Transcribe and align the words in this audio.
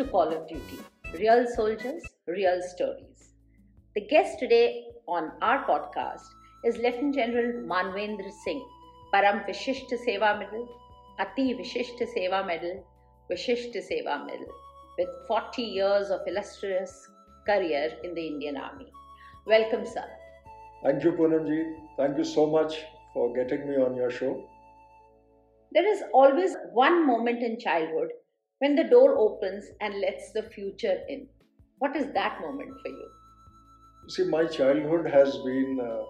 To 0.00 0.06
Call 0.06 0.32
of 0.32 0.48
Duty 0.48 0.78
Real 1.18 1.44
Soldiers, 1.54 2.02
Real 2.26 2.62
Stories. 2.62 3.34
The 3.94 4.06
guest 4.06 4.38
today 4.38 4.84
on 5.06 5.32
our 5.42 5.66
podcast 5.66 6.22
is 6.64 6.78
Lieutenant 6.78 7.16
General 7.16 7.62
Manvendra 7.68 8.30
Singh, 8.42 8.66
Param 9.12 9.46
Vishishta 9.46 9.98
Seva 10.06 10.38
Medal, 10.38 10.66
Ati 11.18 11.52
Vishishta 11.52 12.06
Seva 12.14 12.46
Medal, 12.46 12.82
Vishishta 13.30 13.82
Seva 13.90 14.24
Medal, 14.24 14.46
with 14.96 15.08
40 15.28 15.60
years 15.60 16.08
of 16.08 16.20
illustrious 16.26 17.06
career 17.46 17.92
in 18.02 18.14
the 18.14 18.26
Indian 18.26 18.56
Army. 18.56 18.86
Welcome, 19.46 19.84
sir. 19.84 20.06
Thank 20.82 21.04
you, 21.04 21.12
Poonamji. 21.12 21.74
Thank 21.98 22.16
you 22.16 22.24
so 22.24 22.46
much 22.46 22.78
for 23.12 23.34
getting 23.34 23.68
me 23.68 23.76
on 23.76 23.96
your 23.96 24.10
show. 24.10 24.48
There 25.72 25.86
is 25.86 26.02
always 26.14 26.56
one 26.72 27.06
moment 27.06 27.42
in 27.42 27.60
childhood 27.60 28.08
when 28.60 28.76
the 28.76 28.84
door 28.84 29.18
opens 29.18 29.64
and 29.80 30.00
lets 30.00 30.32
the 30.32 30.42
future 30.54 30.98
in. 31.08 31.26
What 31.78 31.96
is 31.96 32.12
that 32.12 32.40
moment 32.42 32.72
for 32.82 32.88
you? 32.88 33.08
See, 34.08 34.24
my 34.24 34.44
childhood 34.44 35.10
has 35.10 35.38
been 35.38 35.80
uh, 35.82 36.02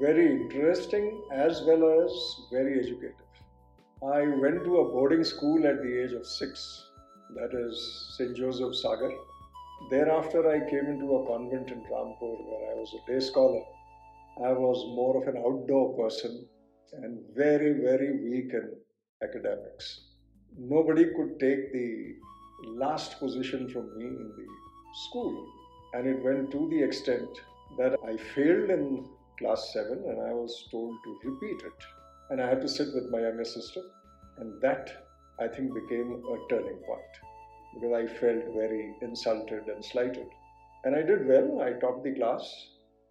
very 0.00 0.26
interesting 0.42 1.22
as 1.32 1.62
well 1.62 2.04
as 2.04 2.12
very 2.52 2.78
educative. 2.78 3.26
I 4.02 4.22
went 4.22 4.62
to 4.64 4.76
a 4.78 4.84
boarding 4.92 5.24
school 5.24 5.66
at 5.66 5.82
the 5.82 6.04
age 6.04 6.12
of 6.12 6.24
six, 6.24 6.84
that 7.34 7.50
is 7.52 8.14
St. 8.16 8.36
Joseph 8.36 8.76
Sagar. 8.76 9.10
Thereafter, 9.90 10.48
I 10.48 10.70
came 10.70 10.86
into 10.86 11.16
a 11.16 11.26
convent 11.26 11.70
in 11.70 11.80
Rampur 11.80 12.36
where 12.46 12.70
I 12.70 12.74
was 12.74 12.94
a 12.94 13.10
day 13.10 13.18
scholar. 13.18 13.62
I 14.44 14.52
was 14.52 14.84
more 14.94 15.20
of 15.20 15.26
an 15.26 15.42
outdoor 15.44 15.96
person 15.96 16.46
and 16.92 17.18
very, 17.34 17.72
very 17.72 18.22
weak 18.22 18.52
in 18.52 18.70
academics. 19.20 20.07
Nobody 20.56 21.06
could 21.14 21.38
take 21.38 21.72
the 21.72 22.14
last 22.64 23.18
position 23.18 23.68
from 23.68 23.96
me 23.98 24.06
in 24.06 24.32
the 24.36 24.46
school. 25.08 25.46
And 25.94 26.06
it 26.06 26.22
went 26.22 26.50
to 26.52 26.68
the 26.68 26.82
extent 26.82 27.28
that 27.78 27.96
I 28.04 28.16
failed 28.34 28.70
in 28.70 29.08
class 29.38 29.72
7 29.72 30.04
and 30.06 30.20
I 30.20 30.32
was 30.32 30.68
told 30.70 30.96
to 31.04 31.30
repeat 31.30 31.64
it. 31.64 31.84
And 32.30 32.40
I 32.40 32.48
had 32.48 32.60
to 32.62 32.68
sit 32.68 32.88
with 32.94 33.10
my 33.10 33.20
younger 33.20 33.44
sister. 33.44 33.82
And 34.38 34.60
that, 34.62 35.04
I 35.40 35.48
think, 35.48 35.72
became 35.74 36.22
a 36.24 36.48
turning 36.50 36.78
point 36.86 37.14
because 37.74 37.92
I 37.92 38.06
felt 38.20 38.44
very 38.54 38.94
insulted 39.02 39.68
and 39.68 39.84
slighted. 39.84 40.26
And 40.84 40.94
I 40.94 41.02
did 41.02 41.26
well, 41.26 41.60
I 41.62 41.72
topped 41.72 42.04
the 42.04 42.14
class. 42.14 42.42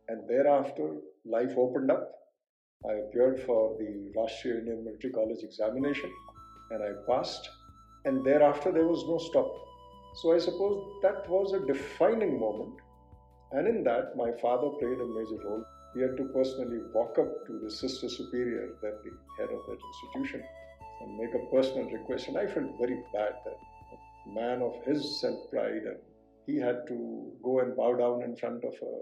And 0.09 0.27
thereafter, 0.29 0.97
life 1.25 1.57
opened 1.57 1.91
up. 1.91 2.11
I 2.87 2.93
appeared 2.93 3.41
for 3.41 3.75
the 3.77 4.11
Rashtriya 4.15 4.59
Indian 4.59 4.85
Military 4.85 5.11
College 5.11 5.43
examination 5.43 6.11
and 6.71 6.83
I 6.83 6.91
passed. 7.07 7.49
And 8.05 8.25
thereafter, 8.25 8.71
there 8.71 8.87
was 8.87 9.03
no 9.07 9.17
stop. 9.17 9.51
So 10.21 10.33
I 10.33 10.39
suppose 10.39 11.01
that 11.03 11.29
was 11.29 11.53
a 11.53 11.65
defining 11.65 12.39
moment. 12.39 12.75
And 13.51 13.67
in 13.67 13.83
that, 13.83 14.15
my 14.15 14.31
father 14.41 14.69
played 14.79 14.99
a 14.99 15.05
major 15.05 15.39
role. 15.43 15.63
He 15.93 16.01
had 16.01 16.17
to 16.17 16.25
personally 16.33 16.79
walk 16.93 17.17
up 17.19 17.45
to 17.47 17.59
the 17.63 17.71
sister 17.71 18.09
superior, 18.09 18.75
then 18.81 18.93
the 19.03 19.11
head 19.37 19.53
of 19.53 19.61
that 19.67 19.79
institution, 19.89 20.43
and 21.01 21.17
make 21.17 21.33
a 21.33 21.45
personal 21.53 21.89
request. 21.89 22.27
And 22.27 22.37
I 22.37 22.45
felt 22.45 22.77
very 22.79 23.01
bad 23.13 23.33
that 23.45 23.57
a 24.25 24.33
man 24.33 24.61
of 24.61 24.73
his 24.85 25.21
self 25.21 25.49
pride 25.49 25.83
and 25.85 25.97
he 26.45 26.57
had 26.57 26.87
to 26.87 27.31
go 27.43 27.59
and 27.59 27.75
bow 27.75 27.95
down 27.95 28.23
in 28.23 28.35
front 28.35 28.63
of 28.63 28.73
a, 28.81 28.93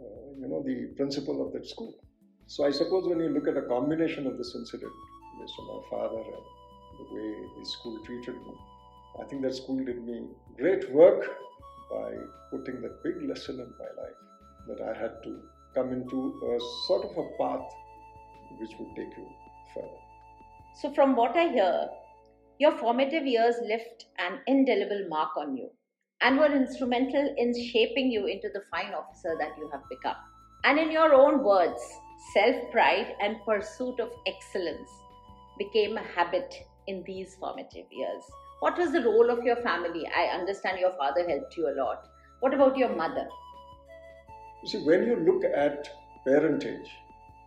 uh, 0.00 0.26
you 0.40 0.48
know, 0.48 0.62
the 0.64 0.94
principal 0.96 1.46
of 1.46 1.52
that 1.52 1.66
school. 1.66 1.94
So 2.46 2.64
I 2.64 2.70
suppose 2.70 3.06
when 3.06 3.20
you 3.20 3.28
look 3.28 3.48
at 3.48 3.56
a 3.56 3.66
combination 3.68 4.26
of 4.26 4.38
this 4.38 4.54
incident, 4.54 4.92
based 5.38 5.54
on 5.60 5.66
my 5.66 5.82
father 5.90 6.18
and 6.18 6.44
the 6.98 7.14
way 7.14 7.48
the 7.58 7.64
school 7.64 7.98
treated 8.04 8.34
me, 8.34 8.54
I 9.20 9.24
think 9.24 9.42
that 9.42 9.54
school 9.54 9.84
did 9.84 10.04
me 10.06 10.28
great 10.56 10.90
work 10.92 11.24
by 11.90 12.12
putting 12.50 12.80
that 12.82 13.02
big 13.02 13.22
lesson 13.28 13.60
in 13.60 13.72
my 13.78 14.02
life 14.02 14.20
that 14.68 14.80
I 14.82 14.98
had 14.98 15.22
to 15.24 15.40
come 15.74 15.92
into 15.92 16.18
a 16.44 16.58
sort 16.86 17.04
of 17.04 17.16
a 17.16 17.28
path 17.38 17.66
which 18.58 18.70
would 18.78 18.96
take 18.96 19.16
you 19.16 19.28
further. 19.74 20.00
So, 20.80 20.92
from 20.92 21.16
what 21.16 21.36
I 21.36 21.48
hear, 21.48 21.88
your 22.58 22.72
formative 22.78 23.26
years 23.26 23.56
left 23.68 24.06
an 24.18 24.40
indelible 24.46 25.06
mark 25.08 25.36
on 25.36 25.56
you 25.56 25.70
and 26.20 26.38
were 26.38 26.52
instrumental 26.52 27.34
in 27.36 27.52
shaping 27.70 28.10
you 28.10 28.26
into 28.26 28.48
the 28.52 28.62
fine 28.70 28.94
officer 28.94 29.36
that 29.38 29.56
you 29.58 29.68
have 29.72 29.82
become. 29.90 30.16
And 30.64 30.78
in 30.78 30.90
your 30.90 31.14
own 31.14 31.44
words, 31.44 31.80
self 32.34 32.56
pride 32.72 33.14
and 33.20 33.36
pursuit 33.44 34.00
of 34.00 34.10
excellence 34.26 34.90
became 35.58 35.96
a 35.96 36.02
habit 36.02 36.54
in 36.86 37.02
these 37.06 37.36
formative 37.40 37.86
years. 37.90 38.22
What 38.60 38.78
was 38.78 38.92
the 38.92 39.02
role 39.02 39.30
of 39.30 39.44
your 39.44 39.56
family? 39.56 40.08
I 40.16 40.24
understand 40.38 40.78
your 40.78 40.92
father 40.92 41.28
helped 41.28 41.56
you 41.56 41.68
a 41.68 41.76
lot. 41.78 42.06
What 42.40 42.54
about 42.54 42.76
your 42.76 42.94
mother? 42.94 43.26
You 44.62 44.68
see, 44.68 44.78
when 44.78 45.06
you 45.06 45.16
look 45.16 45.44
at 45.44 45.88
parentage, 46.26 46.88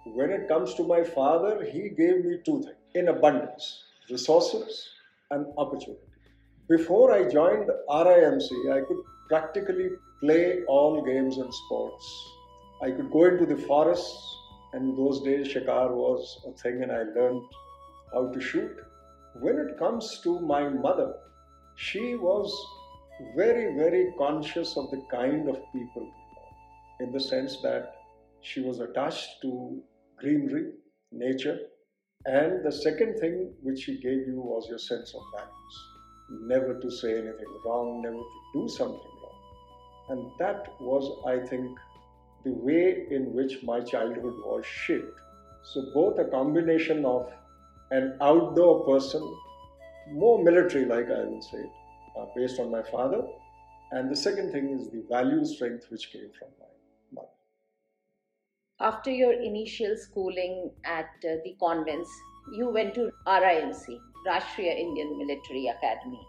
when 0.06 0.32
it 0.32 0.48
comes 0.48 0.74
to 0.76 0.84
my 0.84 1.04
father, 1.04 1.64
he 1.64 1.90
gave 1.90 2.26
me 2.26 2.38
two 2.46 2.62
things 2.64 2.76
in 2.96 3.08
abundance 3.10 3.84
resources 4.10 4.90
and 5.32 5.46
opportunity. 5.58 6.02
Before 6.68 7.12
I 7.14 7.30
joined 7.30 7.70
RIMC, 7.90 8.72
I 8.72 8.82
could 8.88 8.98
practically 9.28 9.90
play 10.22 10.64
all 10.68 11.04
games 11.04 11.38
and 11.38 11.54
sports. 11.54 12.32
I 12.82 12.92
could 12.92 13.12
go 13.12 13.26
into 13.26 13.46
the 13.46 13.58
forests, 13.58 14.38
and 14.74 14.98
those 14.98 15.22
days, 15.22 15.48
shikar 15.48 15.94
was 15.94 16.42
a 16.48 16.52
thing, 16.62 16.84
and 16.84 16.92
I 16.92 17.04
learned 17.04 17.42
how 18.14 18.32
to 18.32 18.42
shoot. 18.42 18.76
When 19.42 19.58
it 19.58 19.78
comes 19.80 20.20
to 20.24 20.40
my 20.40 20.68
mother, 20.68 21.14
she 21.76 22.16
was 22.16 22.54
very, 23.36 23.74
very 23.76 24.14
conscious 24.18 24.76
of 24.76 24.92
the 24.92 25.02
kind 25.10 25.48
of 25.48 25.56
people, 25.72 26.12
in 27.00 27.12
the 27.12 27.20
sense 27.20 27.62
that 27.62 27.96
she 28.42 28.62
was 28.62 28.80
attached 28.80 29.42
to 29.44 29.82
greenery, 30.18 30.72
nature, 31.12 31.58
and 32.26 32.66
the 32.66 32.72
second 32.72 33.18
thing 33.20 33.54
which 33.62 33.80
she 33.80 34.02
gave 34.02 34.28
you 34.28 34.42
was 34.42 34.68
your 34.68 34.78
sense 34.78 35.14
of 35.16 35.22
values. 35.38 35.76
Never 36.42 36.80
to 36.80 36.92
say 36.92 37.14
anything 37.14 37.54
wrong, 37.66 38.02
never 38.02 38.18
to 38.18 38.60
do 38.62 38.68
something 38.68 39.14
wrong. 39.24 39.40
And 40.10 40.32
that 40.40 40.68
was, 40.82 41.10
I 41.26 41.48
think, 41.48 41.78
the 42.44 42.52
way 42.52 43.08
in 43.10 43.34
which 43.34 43.64
my 43.64 43.80
childhood 43.80 44.36
was 44.46 44.66
shaped. 44.66 45.20
So, 45.64 45.92
both 45.94 46.20
a 46.20 46.26
combination 46.26 47.06
of 47.06 47.30
an 47.92 48.18
outdoor 48.22 48.86
person, 48.86 49.22
more 50.12 50.44
military 50.44 50.86
like 50.86 51.10
I 51.10 51.24
will 51.24 51.42
say, 51.42 51.64
uh, 52.18 52.26
based 52.36 52.60
on 52.60 52.72
my 52.72 52.84
father, 52.84 53.24
and 53.92 54.12
the 54.12 54.16
second 54.16 54.52
thing 54.52 54.70
is 54.70 54.90
the 54.90 55.04
value 55.10 55.44
strength 55.46 55.86
which 55.90 56.12
came 56.12 56.30
from 56.38 56.50
my 56.60 56.68
mother. 57.14 57.28
After 58.80 59.10
your 59.10 59.34
initial 59.34 59.96
schooling 59.98 60.72
at 60.86 61.10
uh, 61.24 61.38
the 61.44 61.56
convents, 61.60 62.10
you 62.54 62.70
went 62.70 62.94
to 62.96 63.12
RIMC, 63.28 63.98
Rashtriya 64.28 64.78
Indian 64.78 65.18
Military 65.18 65.68
Academy. 65.68 66.22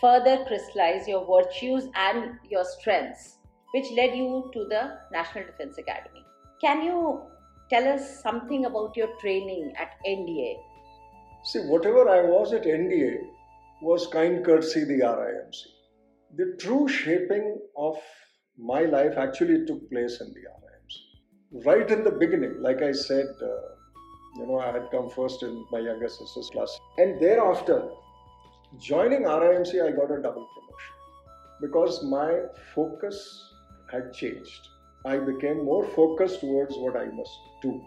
Further 0.00 0.44
crystallized 0.46 1.08
your 1.08 1.26
virtues 1.26 1.88
and 1.94 2.38
your 2.48 2.64
strengths, 2.64 3.38
which 3.72 3.90
led 3.92 4.16
you 4.16 4.50
to 4.52 4.64
the 4.66 4.98
National 5.12 5.44
Defense 5.44 5.78
Academy. 5.78 6.24
Can 6.60 6.82
you 6.82 7.22
tell 7.70 7.86
us 7.86 8.22
something 8.22 8.66
about 8.66 8.96
your 8.96 9.08
training 9.20 9.72
at 9.78 9.92
NDA? 10.06 10.56
See, 11.42 11.60
whatever 11.60 12.08
I 12.08 12.22
was 12.22 12.52
at 12.52 12.64
NDA 12.64 13.18
was 13.80 14.06
kind 14.08 14.44
courtesy 14.44 14.84
the 14.84 15.00
RIMC. 15.00 15.56
The 16.36 16.56
true 16.60 16.86
shaping 16.86 17.58
of 17.76 17.96
my 18.58 18.82
life 18.82 19.16
actually 19.16 19.64
took 19.64 19.90
place 19.90 20.20
in 20.20 20.28
the 20.34 20.40
RIMC. 20.40 21.64
Right 21.64 21.90
in 21.90 22.04
the 22.04 22.10
beginning, 22.10 22.60
like 22.60 22.82
I 22.82 22.92
said, 22.92 23.26
uh, 23.42 23.46
you 24.36 24.46
know, 24.46 24.58
I 24.58 24.70
had 24.70 24.90
come 24.90 25.08
first 25.08 25.42
in 25.42 25.64
my 25.72 25.78
younger 25.78 26.08
sister's 26.08 26.50
class. 26.52 26.78
And 26.98 27.18
thereafter, 27.20 27.88
joining 28.78 29.22
RIMC, 29.22 29.82
I 29.82 29.92
got 29.92 30.10
a 30.10 30.20
double 30.20 30.46
promotion 30.54 30.94
because 31.62 32.04
my 32.04 32.42
focus 32.74 33.18
had 33.90 34.12
changed. 34.12 34.68
I 35.06 35.16
became 35.16 35.64
more 35.64 35.86
focused 35.96 36.40
towards 36.40 36.76
what 36.76 36.96
I 36.96 37.06
must 37.06 37.38
do. 37.62 37.82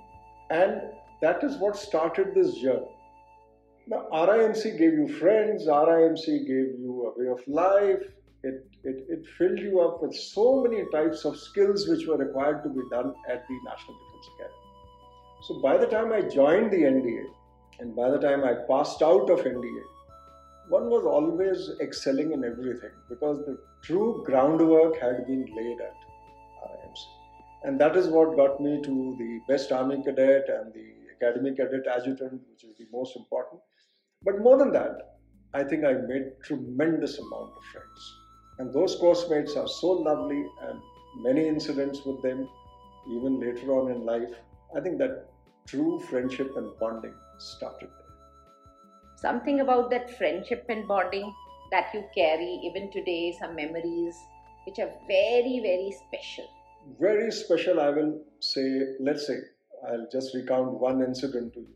And 0.49 0.81
that 1.21 1.44
is 1.44 1.57
what 1.57 1.77
started 1.77 2.33
this 2.33 2.56
journey. 2.56 2.93
Now, 3.85 4.07
RIMC 4.13 4.77
gave 4.77 4.94
you 4.94 5.07
friends, 5.19 5.68
RIMC 5.68 6.25
gave 6.47 6.80
you 6.80 7.13
a 7.13 7.19
way 7.19 7.30
of 7.30 7.45
life, 7.47 8.01
it, 8.44 8.65
it, 8.83 9.06
it 9.09 9.25
filled 9.38 9.59
you 9.59 9.81
up 9.81 10.01
with 10.01 10.15
so 10.15 10.63
many 10.63 10.83
types 10.91 11.25
of 11.25 11.38
skills 11.38 11.88
which 11.88 12.07
were 12.07 12.18
required 12.18 12.63
to 12.63 12.69
be 12.69 12.81
done 12.89 13.13
at 13.30 13.45
the 13.47 13.57
National 13.65 13.95
Defense 14.00 14.27
Academy. 14.35 14.63
So 15.47 15.62
by 15.62 15.77
the 15.77 15.88
time 15.88 16.13
I 16.13 16.21
joined 16.21 16.71
the 16.71 16.83
NDA 16.83 17.25
and 17.80 17.95
by 17.95 18.09
the 18.09 18.19
time 18.19 18.45
I 18.45 18.53
passed 18.69 19.01
out 19.01 19.30
of 19.30 19.39
NDA, 19.39 19.83
one 20.69 20.89
was 20.89 21.06
always 21.06 21.71
excelling 21.81 22.31
in 22.31 22.45
everything 22.45 22.91
because 23.09 23.45
the 23.45 23.57
true 23.81 24.24
groundwork 24.25 24.97
had 25.00 25.27
been 25.27 25.45
laid 25.53 25.81
at 25.81 25.95
RIMC. 26.63 27.00
And 27.65 27.80
that 27.81 27.97
is 27.97 28.07
what 28.07 28.38
got 28.38 28.62
me 28.62 28.81
to 28.81 29.15
the 29.18 29.41
best 29.50 29.74
Army 29.74 30.01
cadet 30.03 30.47
and 30.47 30.74
the 30.74 30.94
Academy 31.18 31.56
Cadet 31.56 31.85
Adjutant, 31.88 32.41
which 32.50 32.63
is 32.63 32.77
the 32.77 32.88
most 32.91 33.15
important. 33.18 33.62
But 34.25 34.39
more 34.39 34.57
than 34.57 34.71
that, 34.73 35.17
I 35.53 35.63
think 35.63 35.85
I 35.85 35.93
made 35.93 36.41
tremendous 36.43 37.19
amount 37.19 37.51
of 37.55 37.63
friends. 37.71 38.15
And 38.59 38.73
those 38.73 38.95
course 38.95 39.29
mates 39.29 39.55
are 39.55 39.67
so 39.67 39.91
lovely 39.91 40.45
and 40.67 40.79
many 41.21 41.47
incidents 41.47 42.03
with 42.05 42.21
them, 42.21 42.47
even 43.09 43.39
later 43.39 43.71
on 43.79 43.91
in 43.91 44.05
life. 44.05 44.33
I 44.75 44.79
think 44.79 44.97
that 44.99 45.29
true 45.67 45.99
friendship 45.99 46.55
and 46.55 46.71
bonding 46.79 47.13
started 47.37 47.89
there. 47.89 48.03
Something 49.15 49.59
about 49.59 49.89
that 49.91 50.17
friendship 50.17 50.65
and 50.69 50.87
bonding 50.87 51.33
that 51.71 51.93
you 51.93 52.03
carry 52.15 52.61
even 52.63 52.91
today, 52.91 53.35
some 53.39 53.55
memories 53.55 54.15
which 54.65 54.79
are 54.79 54.91
very, 55.07 55.59
very 55.61 55.93
special. 56.07 56.45
Very 56.99 57.31
special, 57.31 57.79
I 57.79 57.89
will 57.89 58.21
say, 58.39 58.95
let's 58.99 59.27
say, 59.27 59.37
I'll 59.87 60.07
just 60.11 60.33
recount 60.35 60.79
one 60.79 61.01
incident 61.01 61.53
to 61.53 61.59
you. 61.59 61.73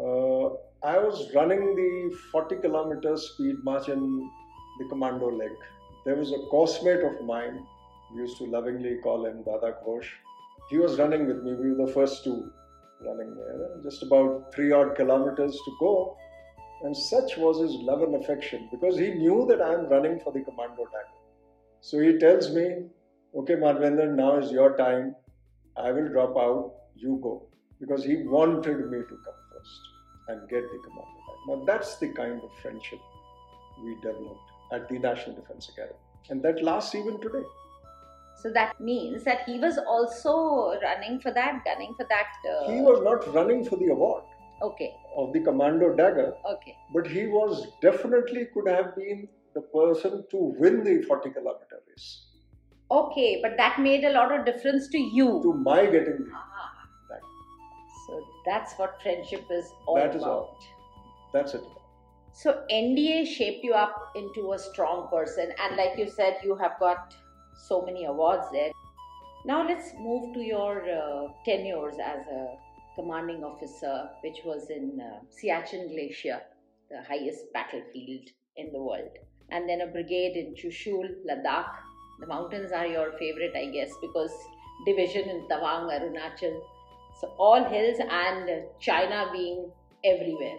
Uh, 0.00 0.56
I 0.82 0.98
was 0.98 1.30
running 1.34 1.76
the 1.76 2.16
40 2.32 2.56
kilometer 2.62 3.14
speed 3.14 3.56
march 3.62 3.90
in 3.90 4.30
the 4.78 4.88
commando 4.88 5.30
leg. 5.30 5.50
There 6.06 6.16
was 6.16 6.32
a 6.32 6.38
course 6.50 6.82
mate 6.82 7.02
of 7.02 7.22
mine, 7.26 7.66
we 8.14 8.22
used 8.22 8.38
to 8.38 8.46
lovingly 8.46 8.96
call 9.02 9.26
him 9.26 9.42
Dada 9.42 9.74
Ghosh. 9.86 10.08
He 10.70 10.78
was 10.78 10.98
running 10.98 11.26
with 11.26 11.42
me, 11.42 11.52
we 11.52 11.72
were 11.72 11.86
the 11.86 11.92
first 11.92 12.24
two 12.24 12.50
running 13.06 13.34
there, 13.34 13.82
just 13.84 14.02
about 14.02 14.54
three 14.54 14.72
odd 14.72 14.96
kilometers 14.96 15.52
to 15.52 15.76
go. 15.80 16.16
And 16.82 16.96
such 16.96 17.36
was 17.36 17.60
his 17.60 17.74
love 17.82 18.00
and 18.00 18.14
affection 18.14 18.66
because 18.70 18.96
he 18.98 19.10
knew 19.10 19.44
that 19.50 19.60
I 19.60 19.74
am 19.74 19.90
running 19.90 20.18
for 20.20 20.32
the 20.32 20.40
commando 20.40 20.84
tag. 20.84 21.04
So 21.82 21.98
he 21.98 22.16
tells 22.16 22.54
me, 22.54 22.86
Okay, 23.36 23.54
Manvendra, 23.54 24.16
now 24.16 24.38
is 24.38 24.50
your 24.50 24.78
time. 24.78 25.14
I 25.76 25.92
will 25.92 26.08
drop 26.08 26.38
out, 26.38 26.72
you 26.96 27.20
go. 27.22 27.50
Because 27.78 28.02
he 28.02 28.24
wanted 28.24 28.90
me 28.90 28.98
to 28.98 29.18
come 29.26 29.40
first 29.52 29.89
and 30.30 30.48
get 30.48 30.70
the 30.72 30.78
commando 30.78 31.18
tag. 31.26 31.38
Now 31.48 31.64
that's 31.64 31.96
the 31.96 32.08
kind 32.08 32.40
of 32.42 32.50
friendship 32.62 33.00
we 33.82 33.94
developed 33.96 34.50
at 34.72 34.88
the 34.88 34.98
National 34.98 35.36
Defense 35.36 35.68
Academy. 35.68 35.98
And 36.28 36.42
that 36.42 36.62
lasts 36.62 36.94
even 36.94 37.20
today. 37.20 37.44
So 38.42 38.50
that 38.52 38.80
means 38.80 39.24
that 39.24 39.40
he 39.46 39.58
was 39.58 39.78
also 39.78 40.78
running 40.82 41.20
for 41.20 41.30
that, 41.32 41.62
gunning 41.64 41.94
for 41.96 42.06
that. 42.08 42.28
Uh... 42.50 42.70
He 42.72 42.80
was 42.80 43.02
not 43.02 43.34
running 43.34 43.64
for 43.64 43.76
the 43.76 43.88
award. 43.88 44.24
Okay. 44.62 44.94
Of 45.16 45.32
the 45.32 45.40
Commando 45.40 45.94
Dagger. 45.94 46.34
Okay. 46.46 46.76
But 46.94 47.06
he 47.06 47.26
was 47.26 47.66
definitely 47.82 48.46
could 48.54 48.68
have 48.68 48.94
been 48.96 49.28
the 49.54 49.62
person 49.62 50.24
to 50.30 50.36
win 50.58 50.84
the 50.84 51.02
40 51.02 51.30
kilometer 51.30 51.80
race. 51.88 52.26
Okay, 52.90 53.38
but 53.40 53.52
that 53.56 53.78
made 53.78 54.04
a 54.04 54.10
lot 54.10 54.36
of 54.36 54.44
difference 54.44 54.88
to 54.88 54.98
you. 54.98 55.40
To 55.44 55.54
my 55.54 55.84
getting 55.84 56.24
the. 56.24 56.32
So 58.10 58.26
that's 58.44 58.74
what 58.74 59.00
friendship 59.02 59.46
is 59.50 59.72
all 59.86 59.94
that 59.94 60.10
about. 60.10 60.16
Is 60.16 60.24
all. 60.24 60.58
That's 61.32 61.54
it. 61.54 61.64
So 62.32 62.64
NDA 62.70 63.26
shaped 63.26 63.64
you 63.64 63.74
up 63.74 64.12
into 64.16 64.52
a 64.52 64.58
strong 64.58 65.08
person, 65.10 65.52
and 65.62 65.76
like 65.76 65.96
you 65.96 66.08
said, 66.08 66.38
you 66.42 66.56
have 66.56 66.78
got 66.80 67.14
so 67.68 67.82
many 67.82 68.04
awards 68.06 68.46
there. 68.52 68.70
Now 69.44 69.66
let's 69.66 69.92
move 69.98 70.34
to 70.34 70.40
your 70.40 70.82
uh, 70.90 71.28
tenures 71.44 71.94
as 72.04 72.26
a 72.26 72.56
commanding 72.96 73.44
officer, 73.44 74.08
which 74.22 74.38
was 74.44 74.70
in 74.70 75.00
uh, 75.00 75.20
Siachen 75.30 75.88
Glacier, 75.90 76.40
the 76.90 77.02
highest 77.08 77.52
battlefield 77.52 78.28
in 78.56 78.72
the 78.72 78.82
world, 78.82 79.18
and 79.50 79.68
then 79.68 79.82
a 79.82 79.86
brigade 79.86 80.36
in 80.36 80.54
Chushul, 80.54 81.08
Ladakh. 81.28 81.70
The 82.20 82.26
mountains 82.26 82.72
are 82.72 82.86
your 82.86 83.12
favorite, 83.18 83.54
I 83.56 83.66
guess, 83.70 83.90
because 84.02 84.32
division 84.84 85.28
in 85.28 85.48
Tawang, 85.48 85.88
Arunachal. 85.90 86.60
So 87.20 87.34
all 87.38 87.64
hills 87.64 87.98
and 88.00 88.64
China 88.80 89.30
being 89.32 89.70
everywhere. 90.04 90.58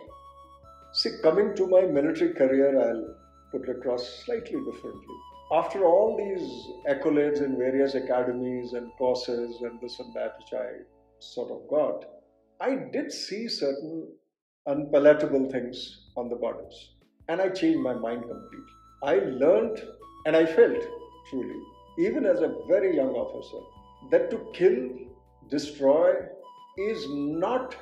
See, 0.94 1.12
coming 1.24 1.56
to 1.56 1.68
my 1.68 1.81
military 1.81 2.33
career, 2.33 2.80
I'll 2.80 3.15
put 3.51 3.68
it 3.68 3.77
across 3.77 4.24
slightly 4.25 4.59
differently. 4.71 5.15
After 5.53 5.86
all 5.86 6.15
these 6.18 6.45
accolades 6.89 7.42
in 7.42 7.57
various 7.57 7.95
academies 7.95 8.74
and 8.74 8.92
courses 8.98 9.62
and 9.62 9.80
this 9.81 10.00
and 10.00 10.13
that, 10.15 10.36
which 10.39 10.53
I 10.53 10.68
sort 11.19 11.51
of 11.51 11.68
got, 11.69 12.06
I 12.59 12.75
did 12.92 13.12
see 13.12 13.48
certain 13.48 14.07
unpalatable 14.65 15.50
things 15.50 16.07
on 16.15 16.30
the 16.30 16.36
borders. 16.36 16.94
And 17.27 17.42
I 17.42 17.50
changed 17.50 17.80
my 17.80 17.94
mind 17.94 18.21
completely. 18.21 18.74
I 19.03 19.15
learned 19.15 19.81
and 20.25 20.36
I 20.36 20.45
felt 20.45 20.77
truly, 21.30 21.59
even 22.00 22.25
as 22.25 22.42
a 22.42 22.56
very 22.68 22.95
young 22.95 23.09
officer, 23.09 23.63
that 24.12 24.30
to 24.30 24.38
kill, 24.53 24.89
destroy 25.50 26.13
is 26.77 27.06
not 27.09 27.75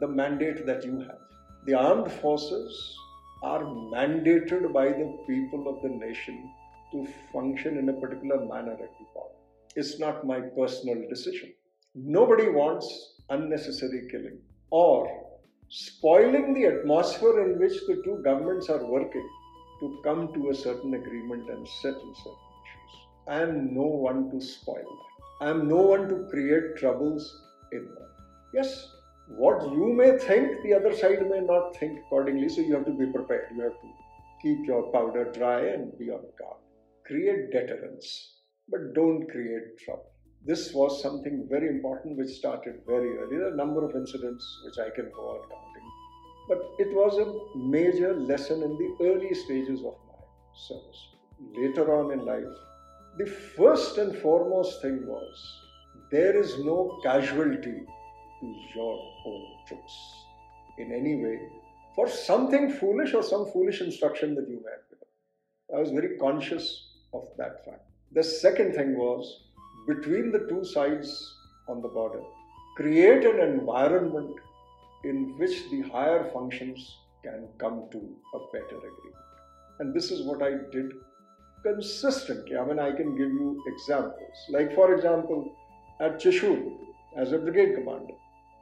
the 0.00 0.08
mandate 0.08 0.66
that 0.66 0.84
you 0.84 0.98
have. 1.00 1.18
The 1.66 1.74
armed 1.74 2.10
forces 2.12 2.96
are 3.42 3.62
mandated 3.62 4.72
by 4.72 4.86
the 4.88 5.18
people 5.26 5.68
of 5.68 5.82
the 5.82 5.88
nation 5.88 6.50
to 6.92 7.06
function 7.32 7.78
in 7.78 7.88
a 7.88 8.00
particular 8.00 8.44
manner 8.44 8.72
at 8.72 8.78
the 8.98 9.06
border. 9.14 9.34
It's 9.76 9.98
not 9.98 10.26
my 10.26 10.40
personal 10.40 11.08
decision. 11.08 11.52
Nobody 11.94 12.48
wants 12.48 12.86
unnecessary 13.30 14.08
killing 14.10 14.38
or 14.70 15.08
spoiling 15.68 16.54
the 16.54 16.66
atmosphere 16.66 17.44
in 17.44 17.58
which 17.58 17.80
the 17.86 18.00
two 18.04 18.20
governments 18.24 18.68
are 18.68 18.84
working 18.84 19.28
to 19.80 20.00
come 20.04 20.32
to 20.34 20.50
a 20.50 20.54
certain 20.54 20.94
agreement 20.94 21.48
and 21.50 21.66
settle 21.82 22.14
certain 22.14 22.50
issues. 22.64 22.92
I 23.26 23.42
am 23.42 23.74
no 23.74 23.82
one 23.82 24.30
to 24.30 24.40
spoil 24.40 24.76
that. 24.76 25.46
I 25.46 25.50
am 25.50 25.68
no 25.68 25.76
one 25.76 26.08
to 26.08 26.28
create 26.30 26.76
troubles 26.76 27.22
in 27.72 27.84
that. 27.84 28.13
Yes, 28.54 28.88
what 29.28 29.62
you 29.72 29.92
may 29.92 30.16
think, 30.18 30.62
the 30.62 30.74
other 30.74 30.94
side 30.96 31.28
may 31.28 31.40
not 31.40 31.76
think 31.76 31.98
accordingly, 32.00 32.48
so 32.48 32.60
you 32.60 32.74
have 32.74 32.86
to 32.86 32.92
be 32.92 33.06
prepared. 33.06 33.48
You 33.54 33.62
have 33.62 33.80
to 33.80 33.88
keep 34.42 34.66
your 34.66 34.90
powder 34.92 35.30
dry 35.32 35.60
and 35.60 35.98
be 35.98 36.10
on 36.10 36.24
guard. 36.38 36.60
Create 37.06 37.50
deterrence, 37.50 38.40
but 38.68 38.94
don't 38.94 39.26
create 39.30 39.78
trouble 39.84 40.14
this 40.46 40.72
was 40.74 41.00
something 41.00 41.46
very 41.50 41.68
important 41.68 42.18
which 42.18 42.28
started 42.28 42.80
very 42.86 43.16
early. 43.16 43.36
There 43.36 43.46
are 43.46 43.54
a 43.54 43.56
number 43.56 43.84
of 43.84 43.96
incidents 43.96 44.44
which 44.64 44.78
I 44.78 44.90
can 44.94 45.10
go 45.14 45.22
on 45.30 45.48
counting, 45.48 45.88
but 46.48 46.58
it 46.78 46.94
was 46.94 47.16
a 47.18 47.58
major 47.58 48.14
lesson 48.14 48.62
in 48.62 48.76
the 48.76 49.06
early 49.06 49.34
stages 49.34 49.80
of 49.80 49.94
my 50.06 50.20
service. 50.54 51.08
Later 51.56 51.94
on 51.94 52.12
in 52.12 52.26
life, 52.26 52.56
the 53.18 53.26
first 53.56 53.96
and 53.96 54.14
foremost 54.18 54.82
thing 54.82 55.06
was 55.06 55.60
there 56.10 56.38
is 56.38 56.58
no 56.58 57.00
casualty 57.02 57.86
to 58.40 58.54
your 58.74 58.98
own 59.26 59.44
troops 59.66 59.94
in 60.78 60.92
any 60.92 61.16
way 61.22 61.38
for 61.94 62.08
something 62.08 62.70
foolish 62.70 63.14
or 63.14 63.22
some 63.22 63.46
foolish 63.52 63.80
instruction 63.80 64.34
that 64.34 64.48
you 64.48 64.56
may 64.64 64.70
have 64.72 64.88
given. 64.90 65.08
I 65.74 65.80
was 65.80 65.90
very 65.90 66.18
conscious 66.18 66.88
of 67.12 67.28
that 67.38 67.64
fact. 67.64 67.82
The 68.12 68.22
second 68.22 68.74
thing 68.74 68.96
was 68.96 69.44
between 69.86 70.32
the 70.32 70.46
two 70.48 70.64
sides 70.64 71.34
on 71.68 71.82
the 71.82 71.88
border, 71.88 72.22
create 72.76 73.24
an 73.24 73.40
environment 73.40 74.34
in 75.04 75.36
which 75.38 75.70
the 75.70 75.82
higher 75.82 76.30
functions 76.32 76.96
can 77.22 77.48
come 77.58 77.84
to 77.92 77.98
a 78.34 78.38
better 78.52 78.76
agreement. 78.76 79.24
And 79.80 79.94
this 79.94 80.10
is 80.10 80.26
what 80.26 80.42
I 80.42 80.52
did 80.72 80.92
consistently. 81.62 82.56
I 82.56 82.64
mean, 82.64 82.78
I 82.78 82.92
can 82.92 83.16
give 83.16 83.28
you 83.28 83.62
examples. 83.66 84.36
Like, 84.50 84.74
for 84.74 84.94
example, 84.94 85.56
at 86.00 86.20
Chushul, 86.20 86.76
as 87.16 87.32
a 87.32 87.38
brigade 87.38 87.74
commander, 87.74 88.14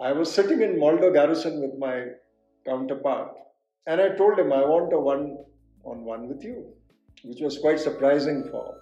I 0.02 0.10
was 0.10 0.32
sitting 0.32 0.62
in 0.62 0.80
Moldo 0.80 1.12
garrison 1.12 1.60
with 1.60 1.78
my 1.78 2.06
counterpart, 2.66 3.28
and 3.86 4.00
I 4.00 4.08
told 4.16 4.36
him 4.36 4.52
I 4.52 4.64
want 4.64 4.92
a 4.92 4.98
one 4.98 5.36
on 5.84 6.04
one 6.04 6.26
with 6.28 6.42
you, 6.42 6.72
which 7.22 7.40
was 7.40 7.58
quite 7.58 7.78
surprising 7.78 8.48
for 8.50 8.74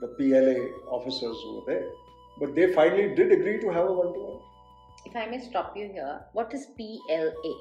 the 0.00 0.06
PLA 0.18 0.58
officers 0.96 1.36
who 1.42 1.56
were 1.56 1.66
there. 1.72 1.88
But 2.38 2.54
they 2.54 2.72
finally 2.72 3.16
did 3.16 3.32
agree 3.32 3.58
to 3.62 3.70
have 3.70 3.86
a 3.86 3.92
one 3.92 4.12
to 4.14 4.20
one. 4.20 4.40
If 5.06 5.16
I 5.16 5.26
may 5.26 5.40
stop 5.40 5.76
you 5.76 5.88
here, 5.92 6.20
what 6.34 6.54
is 6.54 6.66
PLA? 6.78 7.54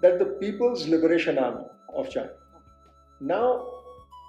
That 0.00 0.18
the 0.18 0.38
People's 0.40 0.88
Liberation 0.88 1.36
Army 1.36 1.66
of 1.94 2.08
China. 2.08 2.30
Now, 3.20 3.66